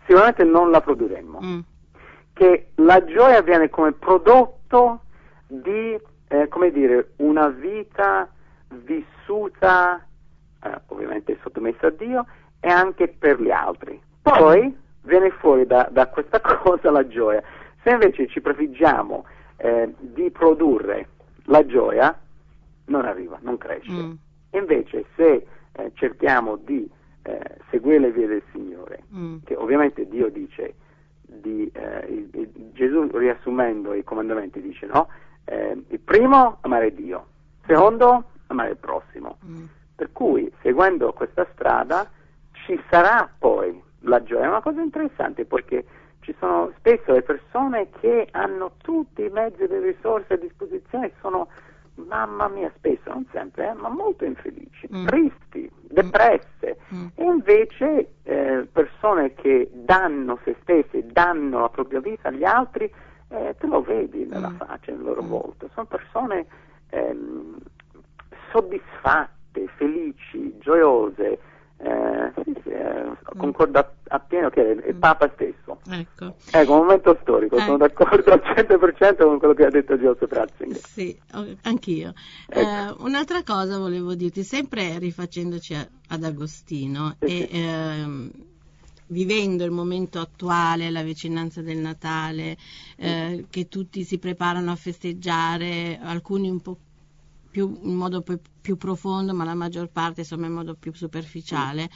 [0.07, 1.59] sicuramente non la produrremo Mm.
[2.33, 5.03] che la gioia viene come prodotto
[5.47, 8.27] di, eh, come dire, una vita
[8.69, 10.05] vissuta,
[10.63, 12.27] eh, ovviamente sottomessa a Dio,
[12.61, 14.01] e anche per gli altri.
[14.23, 17.43] Poi viene fuori da, da questa cosa la gioia.
[17.83, 19.25] Se invece ci prefiggiamo
[19.57, 21.09] eh, di produrre
[21.47, 22.17] la gioia,
[22.87, 23.91] non arriva, non cresce.
[23.91, 24.13] Mm.
[24.53, 26.89] Invece se eh, cerchiamo di
[27.25, 29.37] eh, seguire le vie del Signore, Mm.
[29.45, 30.75] che ovviamente Dio dice,
[31.23, 35.09] di, eh, il- il- Gesù riassumendo i comandamenti dice no,
[35.45, 37.27] eh, il primo amare Dio,
[37.67, 39.39] secondo amare il prossimo.
[39.47, 39.65] Mm.
[39.95, 42.11] Per cui seguendo questa strada
[42.53, 44.45] ci sarà poi la gioia.
[44.45, 45.85] È una cosa interessante perché
[46.21, 51.07] ci sono spesso le persone che hanno tutti i mezzi e le risorse a disposizione
[51.07, 51.49] e sono,
[51.95, 55.07] mamma mia, spesso, non sempre, eh, ma molto infelici, Mm.
[55.07, 56.79] tristi, depresse.
[56.95, 57.07] Mm.
[57.15, 62.91] E invece eh, persone che danno se stesse, danno la propria vita agli altri,
[63.29, 64.57] eh, te lo vedi nella Mm.
[64.57, 65.29] faccia, nel loro Mm.
[65.29, 65.69] volto.
[65.75, 66.47] Sono persone
[66.91, 67.57] ehm,
[68.51, 71.39] soddisfatte, felici, gioiose.
[71.85, 74.99] Eh, sì, sì, eh, concordo a- appieno che è il Mm.
[75.01, 75.81] Papa stesso.
[75.91, 76.37] Ecco.
[76.53, 77.79] Ecco, un momento storico, sono Eh.
[77.79, 80.81] d'accordo al 100% con quello che ha detto Joseph Ratzinger.
[80.81, 81.19] Sì,
[81.63, 82.13] anch'io.
[82.49, 82.61] Ecco.
[82.61, 88.31] Eh, un'altra cosa volevo dirti, sempre rifacendoci a- ad Agostino Sì, e ehm,
[89.09, 92.57] vivendo il momento attuale, la vicinanza del Natale,
[93.51, 96.79] che tutti si preparano a festeggiare, alcuni un po'
[97.53, 101.89] più, in modo più, profondo, ma la maggior parte insomma in modo più superficiale.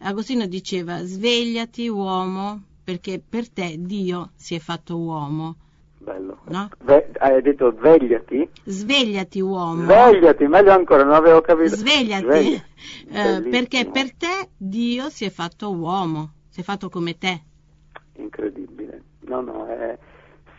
[0.00, 5.54] Agostino diceva svegliati uomo perché per te Dio si è fatto uomo.
[5.98, 6.40] Bello.
[6.48, 6.68] No?
[6.82, 8.46] Ve- hai detto svegliati?
[8.64, 9.84] Svegliati uomo.
[9.84, 11.76] Svegliati, meglio ancora, non avevo capito.
[11.76, 12.62] Svegliati, Svegli-
[13.08, 17.40] eh, perché per te Dio si è fatto uomo, si è fatto come te.
[18.16, 19.02] Incredibile.
[19.20, 19.96] No, no, eh,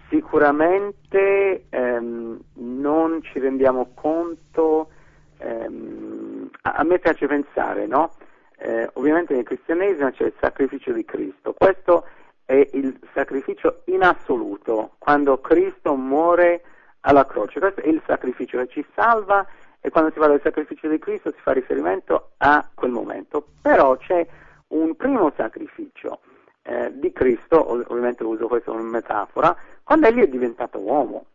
[0.10, 4.90] sicuramente ehm, non ci rendiamo conto,
[5.38, 8.12] ehm, a, a me piace pensare, no?
[8.58, 12.06] Eh, ovviamente nel cristianesimo c'è il sacrificio di Cristo, questo
[12.46, 16.64] è il sacrificio in assoluto, quando Cristo muore
[17.02, 19.46] alla croce, questo è il sacrificio che ci salva
[19.82, 23.98] e quando si parla del sacrificio di Cristo si fa riferimento a quel momento, però
[23.98, 24.26] c'è
[24.70, 26.20] un primo sacrificio
[26.64, 31.26] eh, di Cristo, ov- ovviamente uso questo come metafora, quando egli è diventato uomo.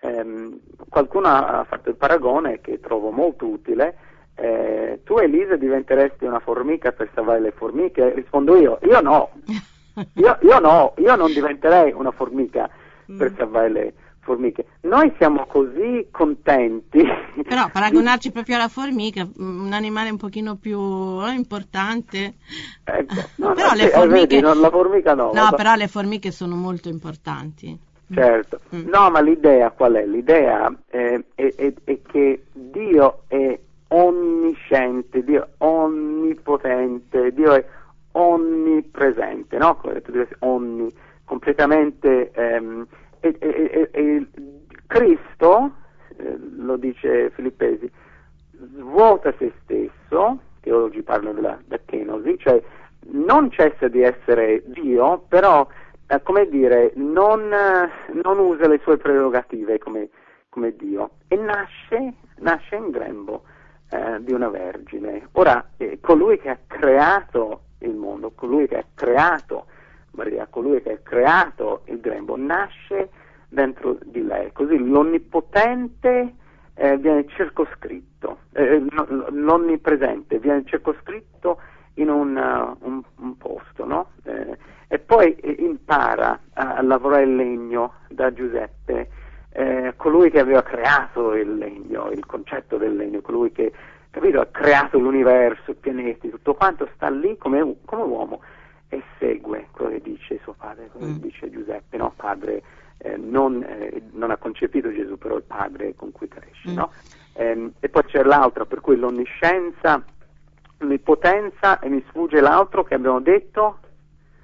[0.00, 0.58] Ehm,
[0.88, 3.96] qualcuno ha ha fatto il paragone che trovo molto utile.
[4.36, 8.12] eh, tu Elisa diventeresti una formica per salvare le formiche?
[8.14, 9.30] Rispondo io, io no,
[10.14, 12.68] io, io no, io non diventerei una formica
[13.16, 13.36] per Mm.
[13.36, 14.03] salvare le formiche.
[14.82, 17.02] Noi siamo così contenti.
[17.46, 22.34] Però paragonarci proprio alla formica, mm, un animale un pochino più eh, importante.
[22.84, 24.26] Ecco, no, però no, le sì, eh, formiche...
[24.26, 27.78] vedi, no, la formica no, No, però le formiche sono molto importanti.
[28.12, 28.88] Certo, Mm.
[28.88, 30.06] no, ma l'idea qual è?
[30.06, 33.58] L'idea eh, è, è- è che Dio è
[33.88, 37.64] onnisciente, Dio è onnipotente, Dio è
[38.12, 39.80] onnipresente, no?
[40.40, 40.88] Onni,
[41.24, 42.30] completamente.
[42.32, 42.86] ehm,
[43.24, 44.26] e, e- e-
[44.86, 45.72] Cristo,
[46.16, 47.90] eh, lo dice Filippesi,
[48.76, 52.62] svuota se stesso, teologi parlano della, da kenosi, cioè
[53.06, 55.66] non cessa di essere Dio, però,
[56.06, 57.90] eh, come dire, non, eh,
[58.22, 60.10] non usa le sue prerogative come,
[60.50, 63.44] come Dio e nasce, nasce in grembo
[64.18, 65.28] di una vergine.
[65.32, 65.64] Ora,
[66.00, 69.66] colui che ha creato il mondo, colui che ha creato
[70.14, 73.10] Maria, colui che ha creato il grembo, nasce
[73.48, 76.34] dentro di lei, così l'onnipotente
[76.74, 78.82] eh, viene circoscritto, eh,
[79.30, 81.60] l'onnipresente viene circoscritto
[81.94, 84.10] in un, uh, un- un posto, no?
[84.24, 84.58] Eh,
[84.88, 89.08] e poi impara a, a lavorare il legno da Giuseppe,
[89.52, 93.72] eh, colui che aveva creato il legno, il concetto del legno, colui che
[94.10, 98.40] capito, ha creato l'universo, i pianeti, tutto quanto sta lì come, come uomo
[98.94, 101.14] e segue quello che dice suo padre, quello Mm.
[101.14, 102.12] che dice Giuseppe, no?
[102.16, 102.62] Padre
[102.98, 106.74] eh, non, eh, non ha concepito Gesù, però il padre con cui cresce, Mm.
[106.74, 106.90] no?
[107.34, 110.02] Ehm, e poi c'è l'altro, per cui l'onniscienza
[110.78, 113.78] l'onnipotenza e mi sfugge l'altro che abbiamo detto?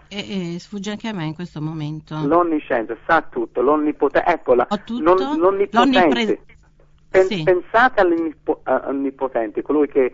[0.09, 2.17] E, e sfugge anche a me in questo momento.
[2.25, 4.67] L'onniscienza, sa tutto, l'onnipotenza, eccola,
[5.01, 6.41] l'on- l'onnipotente.
[7.11, 7.43] Pen- sì.
[7.43, 10.13] Pensate all'onnipotente, colui che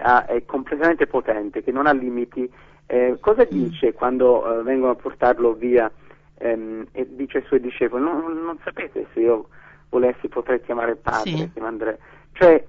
[0.00, 2.50] ha- è completamente potente, che non ha limiti.
[2.86, 3.46] Eh, cosa Mm.
[3.50, 5.90] dice quando eh, vengono a portarlo via
[6.38, 9.48] ehm, e dice ai suoi discepoli, non, non sapete se io
[9.88, 11.50] volessi potrei chiamare padre, Sì.
[11.52, 11.98] chiamare-"
[12.32, 12.64] cioè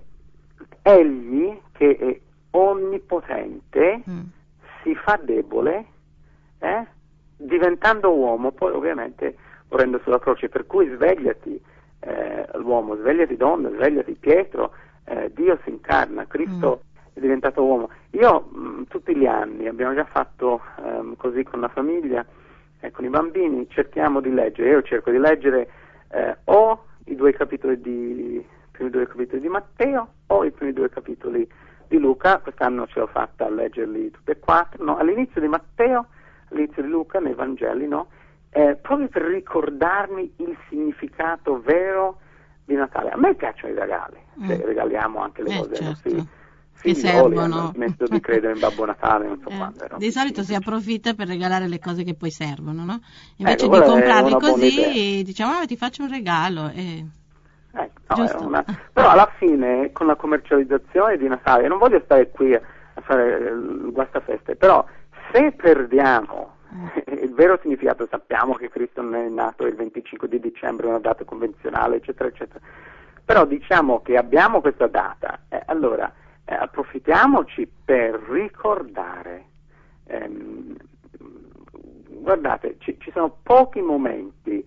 [0.81, 2.19] egli che è
[2.51, 4.21] onnipotente Mm.
[4.83, 5.85] si fa debole
[6.59, 6.85] eh,
[7.37, 9.35] diventando uomo, poi ovviamente
[9.69, 11.59] morendo sulla croce, per cui svegliati
[12.01, 14.71] eh, l'uomo, svegliati donna, svegliati Pietro,
[15.05, 16.83] eh, Dio si incarna, Cristo
[17.13, 17.89] è diventato uomo.
[18.11, 22.25] Io mh, tutti gli anni abbiamo già fatto ehm, così con la famiglia
[22.79, 25.69] e con i bambini, cerchiamo di leggere, io cerco di leggere
[26.11, 30.73] eh, o i due capitoli di, i primi due capitoli di Matteo o i primi
[30.73, 31.47] due capitoli
[31.87, 34.97] di Luca, quest'anno ce l'ho fatta a leggerli tutti e quattro, no?
[34.97, 36.07] all'inizio di Matteo,
[36.49, 38.07] all'inizio di Luca, nei Vangeli, no?
[38.49, 42.19] Eh, proprio per ricordarmi il significato vero
[42.65, 43.09] di Natale.
[43.11, 44.65] A me piacciono i regali, cioè, Mm.
[44.65, 45.89] regaliamo anche le Eh, cose ai certo.
[45.89, 46.27] nostri
[46.83, 47.41] Che servono.
[47.41, 49.83] hanno smesso di credere in Babbo Natale, non so Eh, quando.
[49.83, 52.99] erano di solito si approfitta per regalare le cose che poi servono, no?
[53.37, 56.69] Invece Ecco, di buona così, diciamo, ah, ti faccio un regalo.
[56.73, 57.05] E...
[57.73, 62.53] Ecco, no, una- Però alla fine, con la commercializzazione di Natale, non voglio stare qui
[62.53, 62.61] a,
[62.95, 64.85] a fare il guastafeste, però
[65.31, 66.55] se perdiamo
[67.21, 71.23] il vero significato, sappiamo che Cristo non è nato il 25 di dicembre, una data
[71.23, 72.59] convenzionale, eccetera, eccetera,
[73.23, 76.11] però diciamo che abbiamo questa data, eh, allora
[76.45, 79.45] eh, approfittiamoci per ricordare.
[80.05, 80.75] ehm,
[82.23, 84.65] guardate, ci, ci sono pochi momenti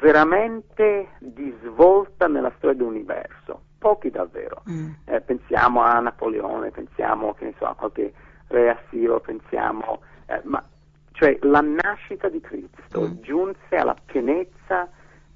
[0.00, 4.62] veramente di svolta nella storia dell'universo, pochi davvero.
[4.70, 4.90] Mm.
[5.06, 8.12] Eh, pensiamo a Napoleone, pensiamo che ne so, a qualche
[8.48, 10.62] re assiro, pensiamo, eh, ma
[11.12, 13.20] cioè la nascita di Cristo Mm.
[13.22, 14.88] giunse alla pienezza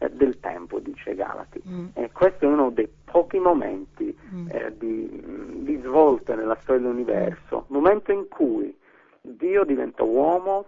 [0.03, 1.63] eh, del tempo, dice Galati.
[1.67, 1.87] Mm.
[1.95, 4.49] E questo è uno dei pochi momenti Mm.
[4.51, 5.23] eh, di,
[5.63, 8.75] di svolta nella storia dell'universo, momento in cui
[9.21, 10.67] Dio diventa uomo,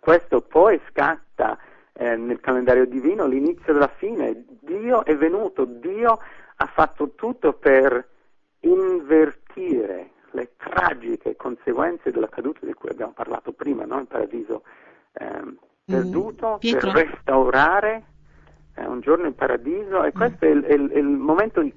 [0.00, 1.58] questo poi scatta
[1.92, 6.18] eh, nel calendario divino l'inizio della fine, Dio è venuto, Dio
[6.56, 8.08] ha fatto tutto per
[8.60, 14.00] invertire le tragiche conseguenze della caduta di cui abbiamo parlato prima, no?
[14.00, 14.62] il paradiso
[15.12, 16.90] ehm, perduto, Pietro?
[16.92, 18.04] per restaurare
[18.76, 21.72] eh, un giorno in paradiso e questo è, il, è il- è il momento X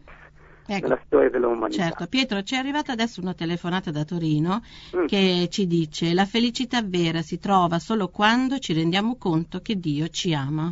[0.72, 0.88] Ecco.
[0.88, 1.82] nella storia dell'umanità.
[1.84, 4.62] Certo, Pietro, ci è arrivata adesso una telefonata da Torino
[4.96, 5.06] Mm.
[5.06, 10.08] che ci dice la felicità vera si trova solo quando ci rendiamo conto che Dio
[10.10, 10.72] ci ama.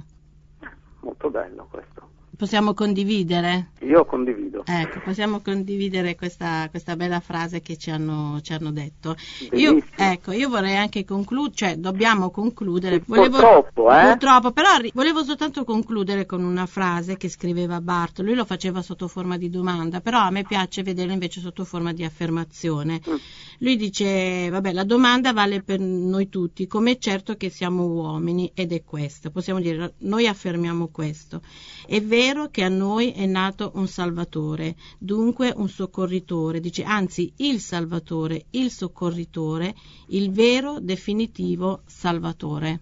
[1.01, 2.09] Molto bello questo.
[2.37, 3.71] Possiamo condividere?
[3.79, 4.61] Io condivido.
[4.63, 9.15] Ecco, possiamo condividere questa, questa bella frase che ci hanno, ci hanno detto.
[9.53, 12.99] Io, ecco, io vorrei anche concludere, cioè dobbiamo concludere.
[12.99, 14.09] Purtroppo, eh?
[14.09, 18.21] Purtroppo, però ri- volevo soltanto concludere con una frase che scriveva Barto.
[18.21, 21.91] Lui lo faceva sotto forma di domanda, però a me piace vederlo invece sotto forma
[21.91, 23.01] di affermazione.
[23.09, 23.15] Mm.
[23.59, 28.73] Lui dice, vabbè, la domanda vale per noi tutti, come certo che siamo uomini ed
[28.73, 29.31] è questo.
[29.31, 31.41] Possiamo dire, noi affermiamo questo.
[31.87, 37.59] È vero che a noi è nato un Salvatore, dunque un soccorritore, dice, anzi il
[37.59, 39.73] Salvatore, il soccorritore,
[40.07, 42.79] il vero definitivo Salvatore.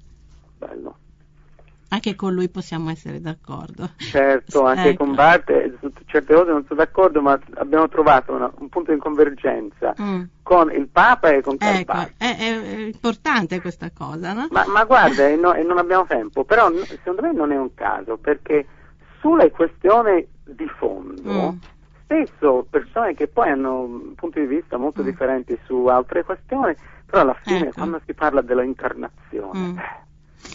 [0.58, 0.98] Bello.
[1.90, 3.92] Anche con lui possiamo essere d'accordo.
[3.98, 5.06] Certo, anche Ecco.
[5.06, 8.92] con Bart eh, su certe cose non sono d'accordo, ma abbiamo trovato una- un punto
[8.92, 10.24] di convergenza Mm.
[10.42, 12.14] con il Papa e con Karl Ecco, Barth.
[12.18, 14.48] è, è- è importante questa cosa, no?
[14.50, 17.74] Ma, ma guarda, e, no- e non abbiamo tempo, però secondo me non è un
[17.76, 18.66] caso, perché
[19.26, 21.58] sulle questioni di fondo, Mm.
[22.04, 25.06] spesso persone che poi hanno punti di vista molto Mm.
[25.06, 26.76] differenti su altre questioni,
[27.08, 27.72] però alla fine Ecco.
[27.74, 29.78] quando si parla della incarnazione, Mm.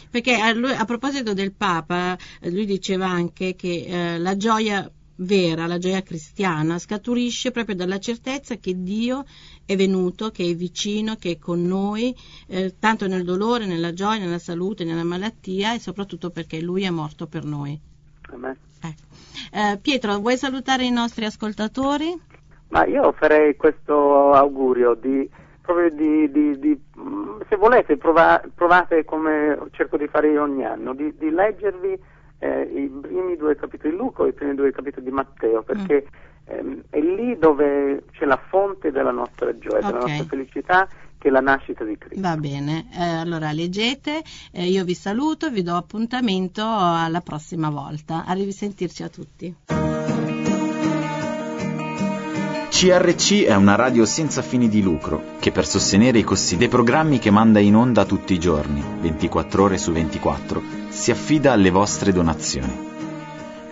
[0.08, 4.88] Perché a, lui- a proposito del Papa, eh, lui diceva anche che eh, la gioia
[5.16, 9.24] vera, la gioia cristiana, scaturisce proprio dalla certezza che Dio
[9.66, 12.14] è venuto, che è vicino, che è con noi,
[12.46, 16.90] eh, tanto nel dolore, nella gioia, nella salute, nella malattia e soprattutto perché Lui è
[16.90, 17.78] morto per noi.
[18.34, 19.02] A me- Ecco.
[19.52, 22.18] Eh, Pietro, vuoi salutare i nostri ascoltatori?
[22.68, 25.28] Ma io farei questo augurio di
[25.60, 30.64] proprio di, di- di- mm, se volete prova- provate come cerco di fare io ogni
[30.64, 31.98] anno, di, di leggervi
[32.38, 36.06] eh, i primi due capitoli di Luca o i primi due capitoli di Matteo, perché
[36.46, 40.06] ehm, è lì dove c'è la fonte della nostra gioia, della Ok.
[40.08, 40.88] nostra felicità,
[41.20, 42.20] che è la nascita di Cristo.
[42.20, 48.24] Va bene, eh, allora leggete, eh, io vi saluto, vi do appuntamento alla prossima volta.
[48.24, 49.54] A risentirci a tutti.
[52.70, 57.18] CRC è una radio senza fini di lucro che per sostenere i costi dei programmi
[57.18, 62.12] che manda in onda tutti i giorni, 24 ore su 24, si affida alle vostre
[62.12, 62.88] donazioni.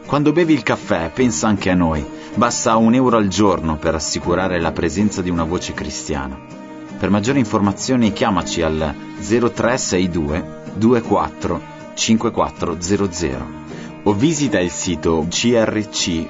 [0.05, 4.61] Quando bevi il caffè pensa anche a noi, basta un euro al giorno per assicurare
[4.61, 6.68] la presenza di una voce cristiana.
[6.99, 11.61] Per maggiori informazioni chiamaci al 0362 24
[11.95, 13.67] 5400
[14.05, 16.27] o visita il sito crc.fm.